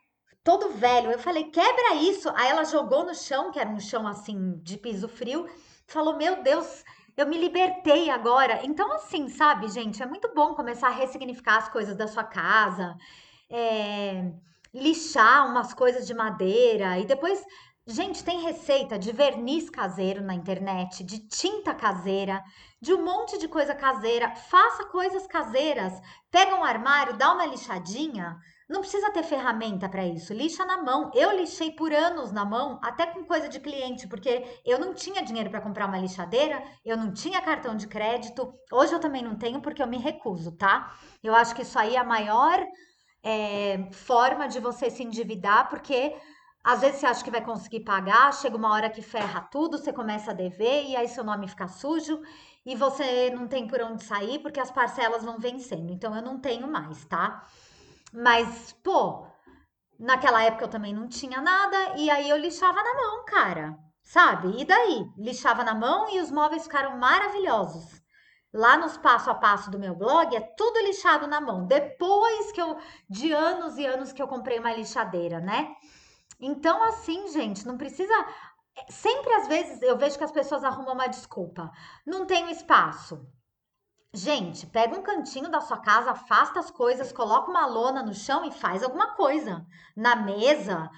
Todo 0.44 0.74
velho. 0.74 1.10
Eu 1.10 1.18
falei, 1.18 1.50
quebra 1.50 1.96
isso. 1.96 2.30
Aí 2.36 2.50
ela 2.50 2.62
jogou 2.62 3.04
no 3.04 3.16
chão, 3.16 3.50
que 3.50 3.58
era 3.58 3.68
um 3.68 3.80
chão 3.80 4.06
assim 4.06 4.60
de 4.62 4.78
piso 4.78 5.08
frio, 5.08 5.48
falou, 5.88 6.16
meu 6.16 6.40
Deus, 6.40 6.84
eu 7.16 7.26
me 7.26 7.38
libertei 7.38 8.11
agora. 8.11 8.61
Então, 8.64 8.92
assim, 8.92 9.28
sabe, 9.28 9.68
gente, 9.68 10.02
é 10.02 10.06
muito 10.06 10.33
bom 10.35 10.54
começar 10.54 10.88
a 10.88 10.92
ressignificar 10.92 11.59
as 11.59 11.68
coisas 11.68 11.97
da 11.97 12.06
sua 12.06 12.25
casa, 12.25 12.97
é, 13.50 14.33
lixar 14.73 15.47
umas 15.47 15.73
coisas 15.75 16.06
de 16.06 16.14
madeira 16.14 16.99
e 16.99 17.06
depois 17.06 17.44
Gente, 17.87 18.25
tem 18.25 18.40
receita 18.40 18.99
de 18.99 19.12
verniz 19.12 19.68
caseiro 19.68 20.23
na 20.23 20.35
internet, 20.35 21.04
de 21.04 21.18
tinta 21.28 21.75
caseira, 21.75 22.42
de 22.80 22.94
um 22.94 23.04
monte 23.04 23.37
de 23.37 23.47
coisa 23.47 23.75
caseira. 23.75 24.35
Faça 24.35 24.87
coisas 24.87 25.26
caseiras. 25.26 25.92
Pega 26.30 26.56
um 26.56 26.64
armário, 26.64 27.18
dá 27.18 27.35
uma 27.35 27.44
lixadinha. 27.44 28.38
Não 28.68 28.80
precisa 28.80 29.11
ter 29.12 29.23
ferramenta 29.23 29.88
para 29.88 30.06
isso. 30.06 30.33
Lixa 30.33 30.64
na 30.64 30.83
mão. 30.83 31.11
Eu 31.14 31.37
lixei 31.37 31.71
por 31.73 31.92
anos 31.92 32.33
na 32.33 32.44
mão, 32.44 32.80
até 32.83 33.06
com 33.06 33.25
coisa 33.25 33.49
de 33.49 33.61
cliente, 33.61 34.09
porque 34.09 34.42
eu 34.64 34.78
não 34.78 34.94
tinha 34.94 35.23
dinheiro 35.23 35.50
para 35.50 35.61
comprar 35.61 35.87
uma 35.87 35.99
lixadeira, 35.99 36.62
eu 36.85 36.97
não 36.97 37.12
tinha 37.12 37.42
cartão 37.42 37.76
de 37.76 37.87
crédito. 37.87 38.54
Hoje 38.73 38.94
eu 38.94 39.00
também 39.00 39.23
não 39.23 39.37
tenho 39.37 39.61
porque 39.61 39.83
eu 39.83 39.87
me 39.87 39.99
recuso, 39.99 40.52
tá? 40.52 40.97
Eu 41.23 41.35
acho 41.35 41.54
que 41.54 41.62
isso 41.62 41.78
aí 41.78 41.94
é 41.94 41.99
a 41.99 42.04
maior 42.04 42.64
é, 43.23 43.88
forma 43.92 44.49
de 44.49 44.61
você 44.61 44.90
se 44.90 45.02
endividar, 45.02 45.68
porque 45.68 46.14
às 46.62 46.80
vezes 46.80 47.00
você 47.00 47.06
acha 47.06 47.23
que 47.23 47.30
vai 47.30 47.44
conseguir 47.44 47.80
pagar, 47.80 48.33
chega 48.33 48.56
uma 48.56 48.73
hora 48.73 48.88
que 48.88 49.02
ferra 49.02 49.42
tudo, 49.52 49.76
você 49.76 49.92
começa 49.92 50.30
a 50.30 50.35
dever 50.35 50.85
e 50.87 50.97
aí 50.97 51.06
seu 51.09 51.23
nome 51.23 51.47
fica 51.47 51.68
sujo 51.68 52.21
e 52.64 52.75
você 52.75 53.30
não 53.30 53.47
tem 53.47 53.66
por 53.66 53.80
onde 53.83 54.02
sair 54.02 54.38
porque 54.38 54.59
as 54.59 54.71
parcelas 54.71 55.23
vão 55.23 55.38
vencendo. 55.38 55.92
Então 55.92 56.16
eu 56.16 56.23
não 56.23 56.38
tenho 56.40 56.66
mais, 56.66 57.04
tá? 57.04 57.47
Mas, 58.14 58.73
pô, 58.85 59.26
naquela 59.99 60.40
época 60.44 60.64
eu 60.66 60.71
também 60.71 60.94
não 60.94 61.09
tinha 61.09 61.40
nada 61.40 61.97
e 61.97 62.09
aí 62.09 62.30
eu 62.30 62.37
lixava 62.37 62.80
na 62.80 62.94
mão, 62.94 63.25
cara. 63.25 63.76
Sabe? 64.04 64.61
E 64.61 64.64
daí? 64.64 65.04
Lixava 65.18 65.64
na 65.64 65.75
mão 65.75 66.09
e 66.09 66.21
os 66.21 66.30
móveis 66.30 66.62
ficaram 66.62 66.97
maravilhosos. 66.97 68.00
Lá 68.52 68.76
nos 68.76 68.97
passo 68.97 69.30
a 69.30 69.35
passo 69.35 69.68
do 69.68 69.80
meu 69.80 69.97
blog 69.97 70.37
é 70.37 70.40
tudo 70.40 70.79
lixado 70.85 71.27
na 71.27 71.40
mão. 71.40 71.66
Depois 71.66 72.53
que 72.53 72.62
eu 72.62 72.79
de 73.11 73.33
anos 73.33 73.77
e 73.79 73.85
anos 73.85 74.12
que 74.12 74.22
eu 74.22 74.29
comprei 74.29 74.61
uma 74.61 74.72
lixadeira, 74.72 75.40
né? 75.40 75.74
Então, 76.38 76.85
assim, 76.85 77.27
gente, 77.33 77.66
não 77.66 77.77
precisa. 77.77 78.14
Sempre 78.88 79.33
às 79.35 79.48
vezes 79.48 79.83
eu 79.83 79.98
vejo 79.98 80.16
que 80.16 80.24
as 80.24 80.31
pessoas 80.31 80.62
arrumam 80.62 80.94
uma 80.94 81.09
desculpa. 81.09 81.72
Não 82.07 82.27
tenho 82.27 82.48
espaço. 82.48 83.27
Gente, 84.14 84.64
pega 84.68 84.96
um 84.96 85.03
cantinho 85.03 85.50
da 85.50 85.61
sua 85.61 85.77
casa, 85.77 86.12
afasta 86.12 86.61
as 86.61 86.70
coisas, 86.70 87.11
coloca 87.11 87.50
uma 87.50 87.66
lona 87.66 88.00
no 88.00 88.14
chão 88.14 88.44
e 88.44 88.53
faz 88.53 88.85
alguma 88.85 89.16
coisa. 89.16 89.66
Na 89.96 90.14
mesa. 90.14 90.88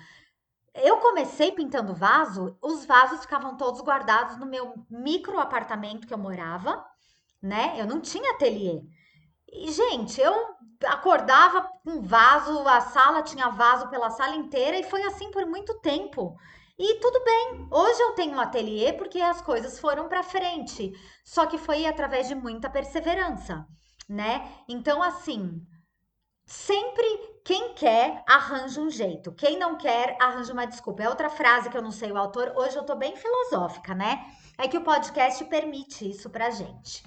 Eu 0.74 0.98
comecei 0.98 1.50
pintando 1.50 1.94
vaso, 1.94 2.58
os 2.60 2.84
vasos 2.84 3.22
ficavam 3.22 3.56
todos 3.56 3.80
guardados 3.80 4.36
no 4.36 4.44
meu 4.44 4.74
micro 4.90 5.40
apartamento 5.40 6.06
que 6.06 6.12
eu 6.12 6.18
morava, 6.18 6.84
né? 7.40 7.80
Eu 7.80 7.86
não 7.86 8.02
tinha 8.02 8.32
ateliê. 8.32 8.82
E, 9.50 9.72
gente, 9.72 10.20
eu 10.20 10.34
acordava 10.84 11.70
com 11.82 12.02
vaso, 12.02 12.68
a 12.68 12.82
sala 12.82 13.22
tinha 13.22 13.48
vaso 13.48 13.88
pela 13.88 14.10
sala 14.10 14.36
inteira 14.36 14.76
e 14.76 14.84
foi 14.84 15.02
assim 15.04 15.30
por 15.30 15.46
muito 15.46 15.72
tempo. 15.80 16.36
E 16.78 17.00
tudo 17.00 17.24
bem, 17.24 17.68
hoje 17.70 18.02
eu 18.02 18.12
tenho 18.12 18.34
um 18.34 18.40
ateliê 18.40 18.92
porque 18.92 19.18
as 19.20 19.40
coisas 19.40 19.78
foram 19.78 20.08
para 20.08 20.22
frente, 20.22 20.92
só 21.24 21.46
que 21.46 21.56
foi 21.56 21.86
através 21.86 22.28
de 22.28 22.34
muita 22.34 22.68
perseverança, 22.68 23.66
né? 24.06 24.46
Então, 24.68 25.02
assim, 25.02 25.58
sempre 26.44 27.06
quem 27.44 27.72
quer 27.72 28.22
arranja 28.28 28.80
um 28.80 28.90
jeito, 28.90 29.32
quem 29.32 29.58
não 29.58 29.78
quer 29.78 30.18
arranja 30.20 30.52
uma 30.52 30.66
desculpa. 30.66 31.02
É 31.02 31.08
outra 31.08 31.30
frase 31.30 31.70
que 31.70 31.78
eu 31.78 31.82
não 31.82 31.90
sei 31.90 32.12
o 32.12 32.18
autor, 32.18 32.52
hoje 32.54 32.76
eu 32.76 32.84
tô 32.84 32.94
bem 32.94 33.16
filosófica, 33.16 33.94
né? 33.94 34.26
É 34.58 34.68
que 34.68 34.76
o 34.76 34.84
podcast 34.84 35.42
permite 35.46 36.10
isso 36.10 36.28
pra 36.28 36.50
gente 36.50 37.02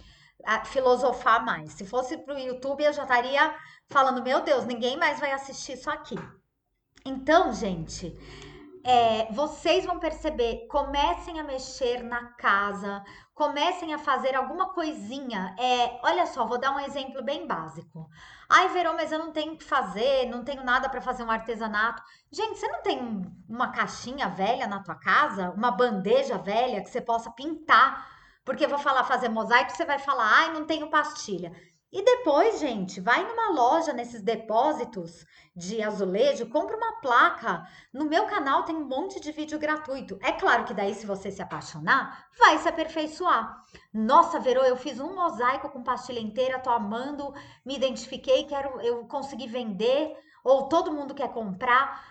filosofar 0.65 1.43
mais. 1.43 1.73
Se 1.73 1.85
fosse 1.85 2.17
para 2.17 2.35
o 2.35 2.39
YouTube, 2.39 2.83
eu 2.83 2.93
já 2.93 3.03
estaria 3.03 3.55
falando: 3.87 4.23
meu 4.23 4.41
Deus, 4.41 4.65
ninguém 4.65 4.97
mais 4.97 5.19
vai 5.19 5.31
assistir 5.31 5.73
isso 5.73 5.89
aqui. 5.89 6.15
Então, 7.05 7.53
gente, 7.53 8.15
é, 8.89 9.31
vocês 9.31 9.85
vão 9.85 9.99
perceber, 9.99 10.65
comecem 10.67 11.39
a 11.39 11.43
mexer 11.43 12.01
na 12.03 12.33
casa, 12.33 13.03
comecem 13.35 13.93
a 13.93 13.99
fazer 13.99 14.35
alguma 14.35 14.73
coisinha. 14.73 15.55
É, 15.59 15.99
olha 16.03 16.25
só, 16.25 16.45
vou 16.45 16.59
dar 16.59 16.71
um 16.75 16.79
exemplo 16.79 17.23
bem 17.23 17.45
básico. 17.45 18.09
Ai, 18.49 18.69
Verô, 18.69 18.93
mas 18.93 19.11
eu 19.11 19.19
não 19.19 19.31
tenho 19.31 19.55
que 19.55 19.63
fazer, 19.63 20.25
não 20.29 20.43
tenho 20.43 20.63
nada 20.63 20.89
para 20.89 21.01
fazer 21.01 21.23
um 21.23 21.29
artesanato. 21.29 22.01
Gente, 22.31 22.57
você 22.57 22.67
não 22.67 22.81
tem 22.81 22.99
uma 23.47 23.71
caixinha 23.71 24.27
velha 24.29 24.65
na 24.65 24.81
tua 24.81 24.95
casa, 24.95 25.51
uma 25.51 25.69
bandeja 25.71 26.37
velha 26.37 26.81
que 26.81 26.89
você 26.89 26.99
possa 27.01 27.29
pintar 27.31 28.17
porque 28.49 28.65
eu 28.65 28.69
vou 28.69 28.79
falar 28.79 29.03
fazer 29.03 29.29
mosaico, 29.29 29.71
você 29.71 29.85
vai 29.85 29.99
falar, 29.99 30.25
ai, 30.25 30.53
não 30.53 30.65
tenho 30.65 30.89
pastilha. 30.89 31.51
E 31.91 32.03
depois, 32.03 32.59
gente, 32.59 33.01
vai 33.01 33.27
numa 33.27 33.49
loja 33.49 33.91
nesses 33.91 34.21
depósitos 34.21 35.25
de 35.55 35.81
azulejo, 35.81 36.47
compra 36.49 36.77
uma 36.77 37.01
placa. 37.01 37.67
No 37.91 38.05
meu 38.05 38.27
canal 38.27 38.63
tem 38.63 38.75
um 38.75 38.87
monte 38.87 39.19
de 39.19 39.31
vídeo 39.31 39.57
gratuito. 39.57 40.19
É 40.21 40.31
claro 40.31 40.65
que 40.65 40.73
daí, 40.73 40.93
se 40.93 41.07
você 41.07 41.31
se 41.31 41.41
apaixonar, 41.41 42.27
vai 42.37 42.59
se 42.59 42.69
aperfeiçoar. 42.69 43.63
Nossa, 43.91 44.39
Verô, 44.39 44.61
eu 44.61 44.77
fiz 44.77 44.99
um 44.99 45.15
mosaico 45.15 45.69
com 45.69 45.81
pastilha 45.81 46.19
inteira, 46.19 46.59
tô 46.59 46.69
amando, 46.69 47.33
me 47.65 47.75
identifiquei, 47.75 48.43
quero, 48.43 48.79
eu 48.81 49.07
consegui 49.07 49.47
vender, 49.47 50.15
ou 50.43 50.69
todo 50.69 50.93
mundo 50.93 51.15
quer 51.15 51.33
comprar. 51.33 52.05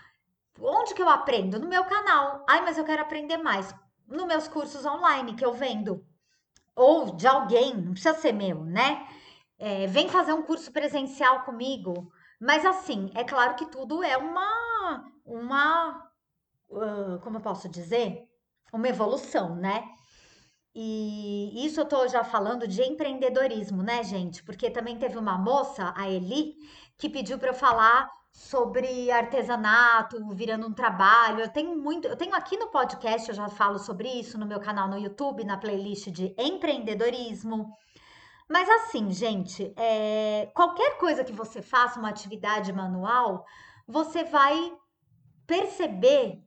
Onde 0.59 0.93
que 0.93 1.01
eu 1.01 1.07
aprendo? 1.07 1.57
No 1.57 1.69
meu 1.69 1.85
canal. 1.85 2.43
Ai, 2.49 2.61
mas 2.61 2.77
eu 2.77 2.83
quero 2.83 3.01
aprender 3.01 3.37
mais. 3.37 3.73
Nos 4.05 4.27
meus 4.27 4.47
cursos 4.49 4.85
online 4.85 5.35
que 5.35 5.45
eu 5.45 5.53
vendo 5.53 6.05
ou 6.79 7.13
de 7.13 7.27
alguém, 7.27 7.75
não 7.75 7.91
precisa 7.91 8.13
ser 8.13 8.31
meu, 8.31 8.63
né? 8.63 9.05
É, 9.59 9.85
vem 9.87 10.07
fazer 10.07 10.33
um 10.33 10.41
curso 10.41 10.71
presencial 10.71 11.43
comigo. 11.43 12.11
Mas 12.39 12.65
assim, 12.65 13.11
é 13.13 13.23
claro 13.23 13.55
que 13.55 13.65
tudo 13.65 14.01
é 14.01 14.15
uma, 14.15 15.03
uma, 15.25 16.09
uh, 16.69 17.19
como 17.21 17.37
eu 17.37 17.41
posso 17.41 17.67
dizer, 17.67 18.25
uma 18.71 18.87
evolução, 18.87 19.55
né? 19.55 19.83
E 20.73 21.65
isso 21.65 21.81
eu 21.81 21.85
tô 21.85 22.07
já 22.07 22.23
falando 22.23 22.67
de 22.67 22.81
empreendedorismo, 22.81 23.83
né, 23.83 24.03
gente? 24.03 24.41
Porque 24.43 24.69
também 24.69 24.97
teve 24.97 25.17
uma 25.17 25.37
moça, 25.37 25.93
a 25.97 26.09
Eli, 26.09 26.55
que 26.97 27.09
pediu 27.09 27.37
para 27.37 27.49
eu 27.49 27.53
falar 27.53 28.09
sobre 28.31 29.11
artesanato, 29.11 30.17
virando 30.33 30.67
um 30.67 30.73
trabalho. 30.73 31.41
Eu 31.41 31.49
tenho 31.49 31.75
muito, 31.75 32.07
eu 32.07 32.15
tenho 32.15 32.35
aqui 32.35 32.55
no 32.55 32.69
podcast, 32.69 33.27
eu 33.27 33.35
já 33.35 33.49
falo 33.49 33.79
sobre 33.79 34.07
isso 34.07 34.37
no 34.37 34.45
meu 34.45 34.59
canal 34.59 34.87
no 34.87 34.97
YouTube, 34.97 35.43
na 35.43 35.57
playlist 35.57 36.09
de 36.11 36.33
empreendedorismo. 36.37 37.73
Mas 38.49 38.67
assim, 38.67 39.11
gente, 39.11 39.71
é, 39.77 40.51
qualquer 40.55 40.97
coisa 40.97 41.23
que 41.23 41.31
você 41.31 41.61
faça, 41.61 41.99
uma 41.99 42.09
atividade 42.09 42.73
manual, 42.73 43.45
você 43.87 44.23
vai 44.23 44.75
perceber 45.45 46.43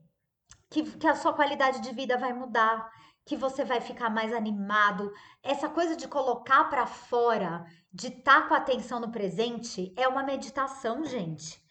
que, 0.68 0.82
que 0.82 1.06
a 1.06 1.14
sua 1.14 1.32
qualidade 1.32 1.80
de 1.80 1.92
vida 1.92 2.18
vai 2.18 2.32
mudar, 2.32 2.90
que 3.24 3.36
você 3.36 3.64
vai 3.64 3.80
ficar 3.80 4.10
mais 4.10 4.32
animado. 4.32 5.12
Essa 5.42 5.68
coisa 5.68 5.94
de 5.94 6.08
colocar 6.08 6.64
para 6.64 6.86
fora, 6.86 7.64
de 7.92 8.08
estar 8.08 8.42
tá 8.42 8.48
com 8.48 8.54
a 8.54 8.58
atenção 8.58 8.98
no 8.98 9.12
presente, 9.12 9.94
é 9.96 10.08
uma 10.08 10.24
meditação, 10.24 11.04
gente. 11.04 11.62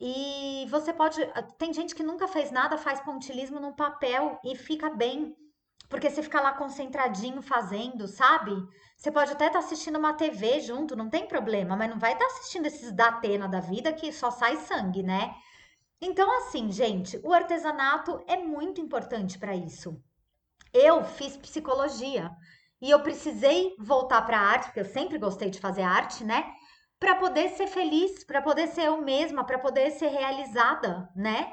E 0.00 0.66
você 0.70 0.92
pode. 0.92 1.18
Tem 1.56 1.72
gente 1.72 1.94
que 1.94 2.02
nunca 2.02 2.28
fez 2.28 2.50
nada, 2.52 2.76
faz 2.76 3.00
pontilismo 3.00 3.58
num 3.58 3.72
papel 3.72 4.38
e 4.44 4.54
fica 4.54 4.90
bem. 4.90 5.34
Porque 5.88 6.10
você 6.10 6.22
fica 6.22 6.40
lá 6.40 6.52
concentradinho 6.52 7.40
fazendo, 7.40 8.06
sabe? 8.06 8.52
Você 8.96 9.10
pode 9.10 9.32
até 9.32 9.46
estar 9.46 9.60
tá 9.60 9.64
assistindo 9.64 9.98
uma 9.98 10.12
TV 10.12 10.60
junto, 10.60 10.96
não 10.96 11.08
tem 11.08 11.26
problema, 11.26 11.76
mas 11.76 11.88
não 11.88 11.98
vai 11.98 12.12
estar 12.12 12.26
tá 12.26 12.32
assistindo 12.32 12.66
esses 12.66 12.92
da 12.92 13.08
Atena 13.08 13.48
da 13.48 13.60
vida 13.60 13.92
que 13.92 14.12
só 14.12 14.30
sai 14.30 14.56
sangue, 14.56 15.02
né? 15.02 15.34
Então, 16.00 16.30
assim, 16.38 16.70
gente, 16.70 17.18
o 17.24 17.32
artesanato 17.32 18.22
é 18.26 18.36
muito 18.36 18.80
importante 18.80 19.38
para 19.38 19.54
isso. 19.54 20.00
Eu 20.72 21.04
fiz 21.04 21.36
psicologia 21.36 22.30
e 22.80 22.90
eu 22.90 23.00
precisei 23.02 23.74
voltar 23.78 24.22
para 24.22 24.38
a 24.38 24.42
arte, 24.42 24.66
porque 24.66 24.80
eu 24.80 24.84
sempre 24.84 25.18
gostei 25.18 25.50
de 25.50 25.58
fazer 25.58 25.82
arte, 25.82 26.22
né? 26.22 26.52
Para 27.00 27.16
poder 27.16 27.50
ser 27.50 27.66
feliz, 27.66 28.24
para 28.24 28.42
poder 28.42 28.68
ser 28.68 28.86
eu 28.86 29.00
mesma, 29.00 29.44
para 29.44 29.58
poder 29.58 29.90
ser 29.92 30.08
realizada, 30.08 31.08
né? 31.16 31.52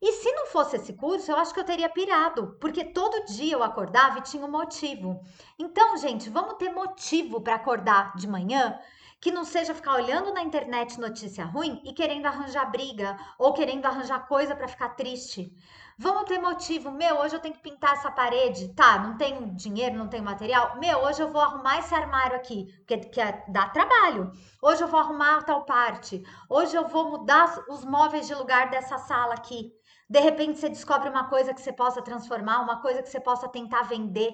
E 0.00 0.12
se 0.12 0.30
não 0.32 0.46
fosse 0.46 0.76
esse 0.76 0.92
curso, 0.92 1.30
eu 1.30 1.36
acho 1.36 1.54
que 1.54 1.60
eu 1.60 1.64
teria 1.64 1.88
pirado, 1.88 2.56
porque 2.60 2.84
todo 2.84 3.24
dia 3.26 3.54
eu 3.54 3.62
acordava 3.62 4.18
e 4.18 4.22
tinha 4.22 4.44
um 4.44 4.50
motivo. 4.50 5.20
Então, 5.58 5.96
gente, 5.96 6.28
vamos 6.28 6.54
ter 6.54 6.70
motivo 6.70 7.40
para 7.40 7.54
acordar 7.54 8.14
de 8.16 8.28
manhã 8.28 8.78
que 9.20 9.30
não 9.30 9.44
seja 9.44 9.74
ficar 9.74 9.94
olhando 9.94 10.32
na 10.32 10.42
internet 10.42 11.00
notícia 11.00 11.44
ruim 11.44 11.80
e 11.84 11.92
querendo 11.92 12.26
arranjar 12.26 12.70
briga 12.70 13.16
ou 13.38 13.52
querendo 13.52 13.86
arranjar 13.86 14.26
coisa 14.28 14.54
para 14.54 14.68
ficar 14.68 14.90
triste. 14.90 15.52
Vamos 15.98 16.24
ter 16.24 16.38
motivo. 16.38 16.90
Meu, 16.90 17.16
hoje 17.20 17.34
eu 17.34 17.40
tenho 17.40 17.54
que 17.54 17.62
pintar 17.62 17.94
essa 17.94 18.10
parede. 18.10 18.74
Tá, 18.74 18.98
não 18.98 19.16
tenho 19.16 19.54
dinheiro, 19.54 19.96
não 19.96 20.08
tenho 20.08 20.22
material. 20.22 20.78
Meu, 20.78 20.98
hoje 20.98 21.22
eu 21.22 21.32
vou 21.32 21.40
arrumar 21.40 21.78
esse 21.78 21.94
armário 21.94 22.36
aqui, 22.36 22.66
que, 22.86 22.98
que 22.98 23.20
dá 23.48 23.70
trabalho. 23.70 24.30
Hoje 24.60 24.84
eu 24.84 24.88
vou 24.88 25.00
arrumar 25.00 25.42
tal 25.44 25.64
parte. 25.64 26.22
Hoje 26.50 26.76
eu 26.76 26.86
vou 26.86 27.10
mudar 27.10 27.64
os 27.70 27.82
móveis 27.82 28.26
de 28.26 28.34
lugar 28.34 28.68
dessa 28.68 28.98
sala 28.98 29.32
aqui. 29.32 29.72
De 30.08 30.20
repente 30.20 30.58
você 30.58 30.68
descobre 30.68 31.08
uma 31.08 31.28
coisa 31.28 31.52
que 31.52 31.60
você 31.60 31.72
possa 31.72 32.00
transformar, 32.02 32.60
uma 32.60 32.80
coisa 32.80 33.02
que 33.02 33.08
você 33.08 33.20
possa 33.20 33.48
tentar 33.48 33.82
vender. 33.82 34.32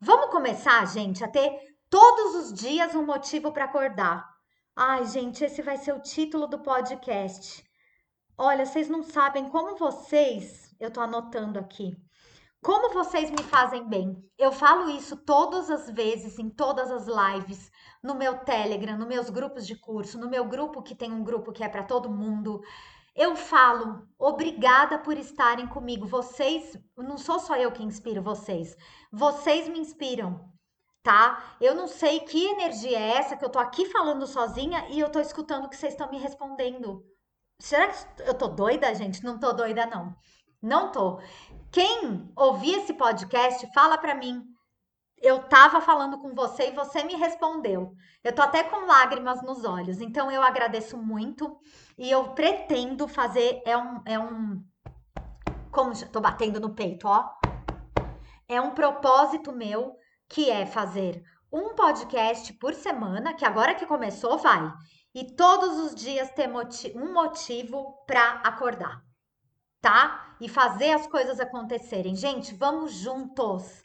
Vamos 0.00 0.30
começar, 0.30 0.86
gente, 0.86 1.24
a 1.24 1.28
ter 1.28 1.50
todos 1.88 2.34
os 2.34 2.52
dias 2.52 2.94
um 2.94 3.04
motivo 3.04 3.52
para 3.52 3.64
acordar. 3.64 4.28
Ai, 4.76 5.06
gente, 5.06 5.44
esse 5.44 5.62
vai 5.62 5.76
ser 5.76 5.92
o 5.92 6.02
título 6.02 6.46
do 6.46 6.60
podcast. 6.60 7.64
Olha, 8.36 8.64
vocês 8.64 8.88
não 8.88 9.02
sabem 9.02 9.48
como 9.48 9.76
vocês, 9.76 10.72
eu 10.78 10.90
tô 10.90 11.00
anotando 11.00 11.58
aqui. 11.58 11.96
Como 12.62 12.92
vocês 12.92 13.30
me 13.30 13.42
fazem 13.42 13.88
bem. 13.88 14.22
Eu 14.36 14.52
falo 14.52 14.90
isso 14.90 15.16
todas 15.16 15.70
as 15.70 15.88
vezes, 15.90 16.38
em 16.38 16.50
todas 16.50 16.90
as 16.90 17.06
lives, 17.06 17.70
no 18.02 18.14
meu 18.14 18.38
Telegram, 18.38 18.96
nos 18.96 19.08
meus 19.08 19.30
grupos 19.30 19.66
de 19.66 19.76
curso, 19.76 20.18
no 20.18 20.28
meu 20.28 20.44
grupo 20.44 20.82
que 20.82 20.94
tem 20.94 21.10
um 21.12 21.22
grupo 21.22 21.52
que 21.52 21.62
é 21.64 21.68
para 21.68 21.84
todo 21.84 22.10
mundo. 22.10 22.60
Eu 23.18 23.34
falo, 23.34 24.08
obrigada 24.16 24.96
por 24.96 25.18
estarem 25.18 25.66
comigo. 25.66 26.06
Vocês, 26.06 26.78
não 26.96 27.18
sou 27.18 27.40
só 27.40 27.56
eu 27.56 27.72
que 27.72 27.82
inspiro 27.82 28.22
vocês, 28.22 28.76
vocês 29.10 29.68
me 29.68 29.80
inspiram, 29.80 30.48
tá? 31.02 31.56
Eu 31.60 31.74
não 31.74 31.88
sei 31.88 32.20
que 32.20 32.46
energia 32.46 32.96
é 32.96 33.16
essa 33.16 33.36
que 33.36 33.44
eu 33.44 33.50
tô 33.50 33.58
aqui 33.58 33.86
falando 33.86 34.24
sozinha 34.24 34.86
e 34.90 35.00
eu 35.00 35.10
tô 35.10 35.18
escutando 35.18 35.68
que 35.68 35.76
vocês 35.76 35.94
estão 35.94 36.08
me 36.08 36.18
respondendo. 36.18 37.04
Será 37.60 37.88
que 37.88 38.22
eu 38.22 38.34
tô 38.34 38.46
doida, 38.46 38.94
gente? 38.94 39.24
Não 39.24 39.36
tô 39.36 39.52
doida, 39.52 39.84
não. 39.84 40.14
Não 40.62 40.92
tô. 40.92 41.18
Quem 41.72 42.32
ouvir 42.36 42.76
esse 42.78 42.94
podcast, 42.94 43.68
fala 43.74 43.98
para 43.98 44.14
mim 44.14 44.44
eu 45.20 45.38
estava 45.38 45.80
falando 45.80 46.18
com 46.18 46.34
você 46.34 46.68
e 46.68 46.74
você 46.74 47.02
me 47.02 47.14
respondeu. 47.14 47.92
Eu 48.22 48.34
tô 48.34 48.42
até 48.42 48.62
com 48.62 48.86
lágrimas 48.86 49.42
nos 49.42 49.64
olhos. 49.64 50.00
Então 50.00 50.30
eu 50.30 50.42
agradeço 50.42 50.96
muito 50.96 51.58
e 51.98 52.10
eu 52.10 52.28
pretendo 52.30 53.08
fazer 53.08 53.60
é 53.66 53.76
um 53.76 54.00
é 54.06 54.18
um 54.18 54.64
como 55.70 55.92
tô 56.10 56.20
batendo 56.20 56.60
no 56.60 56.74
peito, 56.74 57.06
ó. 57.06 57.28
É 58.48 58.60
um 58.60 58.70
propósito 58.70 59.52
meu 59.52 59.96
que 60.28 60.50
é 60.50 60.64
fazer 60.64 61.22
um 61.52 61.74
podcast 61.74 62.52
por 62.54 62.74
semana, 62.74 63.34
que 63.34 63.44
agora 63.44 63.74
que 63.74 63.86
começou 63.86 64.38
vai, 64.38 64.72
e 65.14 65.34
todos 65.34 65.78
os 65.78 65.94
dias 65.94 66.30
ter 66.30 66.46
moti 66.46 66.92
um 66.96 67.12
motivo 67.12 68.04
para 68.06 68.40
acordar, 68.44 69.02
tá? 69.80 70.36
E 70.40 70.48
fazer 70.48 70.92
as 70.92 71.06
coisas 71.06 71.40
acontecerem. 71.40 72.14
Gente, 72.14 72.54
vamos 72.54 72.92
juntos. 72.92 73.82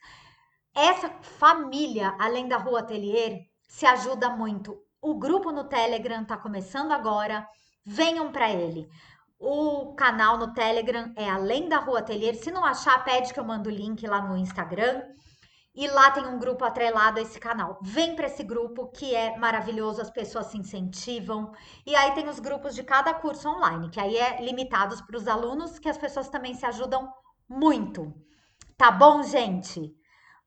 Essa 0.76 1.10
família, 1.22 2.16
além 2.20 2.48
da 2.48 2.58
Rua 2.58 2.80
Atelier, 2.82 3.40
se 3.68 3.86
ajuda 3.86 4.30
muito. 4.30 4.78
O 5.02 5.16
grupo 5.16 5.52
no 5.52 5.64
Telegram 5.64 6.22
está 6.22 6.38
começando 6.38 6.92
agora. 6.92 7.48
Venham 7.86 8.32
para 8.32 8.50
ele. 8.50 8.90
O 9.40 9.94
canal 9.96 10.38
no 10.38 10.54
Telegram 10.54 11.12
é 11.18 11.30
Além 11.30 11.68
da 11.68 11.80
Rua 11.80 12.00
Atelier. 12.00 12.36
Se 12.36 12.50
não 12.50 12.64
achar, 12.64 13.04
pede 13.04 13.34
que 13.34 13.40
eu 13.40 13.44
mando 13.44 13.70
o 13.70 13.74
link 13.74 14.06
lá 14.08 14.22
no 14.22 14.38
Instagram. 14.38 15.04
E 15.76 15.88
lá 15.88 16.12
tem 16.12 16.26
um 16.26 16.38
grupo 16.38 16.64
atrelado 16.64 17.20
a 17.20 17.22
esse 17.22 17.40
canal. 17.40 17.80
Vem 17.82 18.16
para 18.16 18.28
esse 18.28 18.44
grupo 18.44 18.88
que 18.92 19.14
é 19.16 19.36
maravilhoso, 19.38 20.02
as 20.02 20.12
pessoas 20.12 20.46
se 20.46 20.58
incentivam. 20.58 21.52
E 21.86 21.96
aí 21.96 22.14
tem 22.14 22.30
os 22.30 22.40
grupos 22.40 22.76
de 22.76 22.84
cada 22.84 23.14
curso 23.14 23.50
online, 23.50 23.90
que 23.90 24.00
aí 24.00 24.16
é 24.16 24.40
limitados 24.40 25.02
para 25.02 25.18
os 25.18 25.28
alunos, 25.28 25.80
que 25.80 25.90
as 25.90 25.98
pessoas 25.98 26.30
também 26.30 26.54
se 26.54 26.66
ajudam 26.66 27.12
muito. 27.50 28.14
Tá 28.78 28.92
bom, 28.92 29.24
gente? 29.24 29.94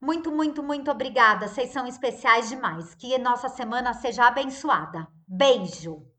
Muito, 0.01 0.31
muito, 0.31 0.63
muito 0.63 0.91
obrigada. 0.91 1.49
Vocês 1.49 1.71
são 1.71 1.87
especiais 1.87 2.49
demais. 2.49 2.95
Que 2.95 3.19
nossa 3.19 3.49
semana 3.49 3.93
seja 3.95 4.27
abençoada. 4.27 5.09
Beijo! 5.27 6.16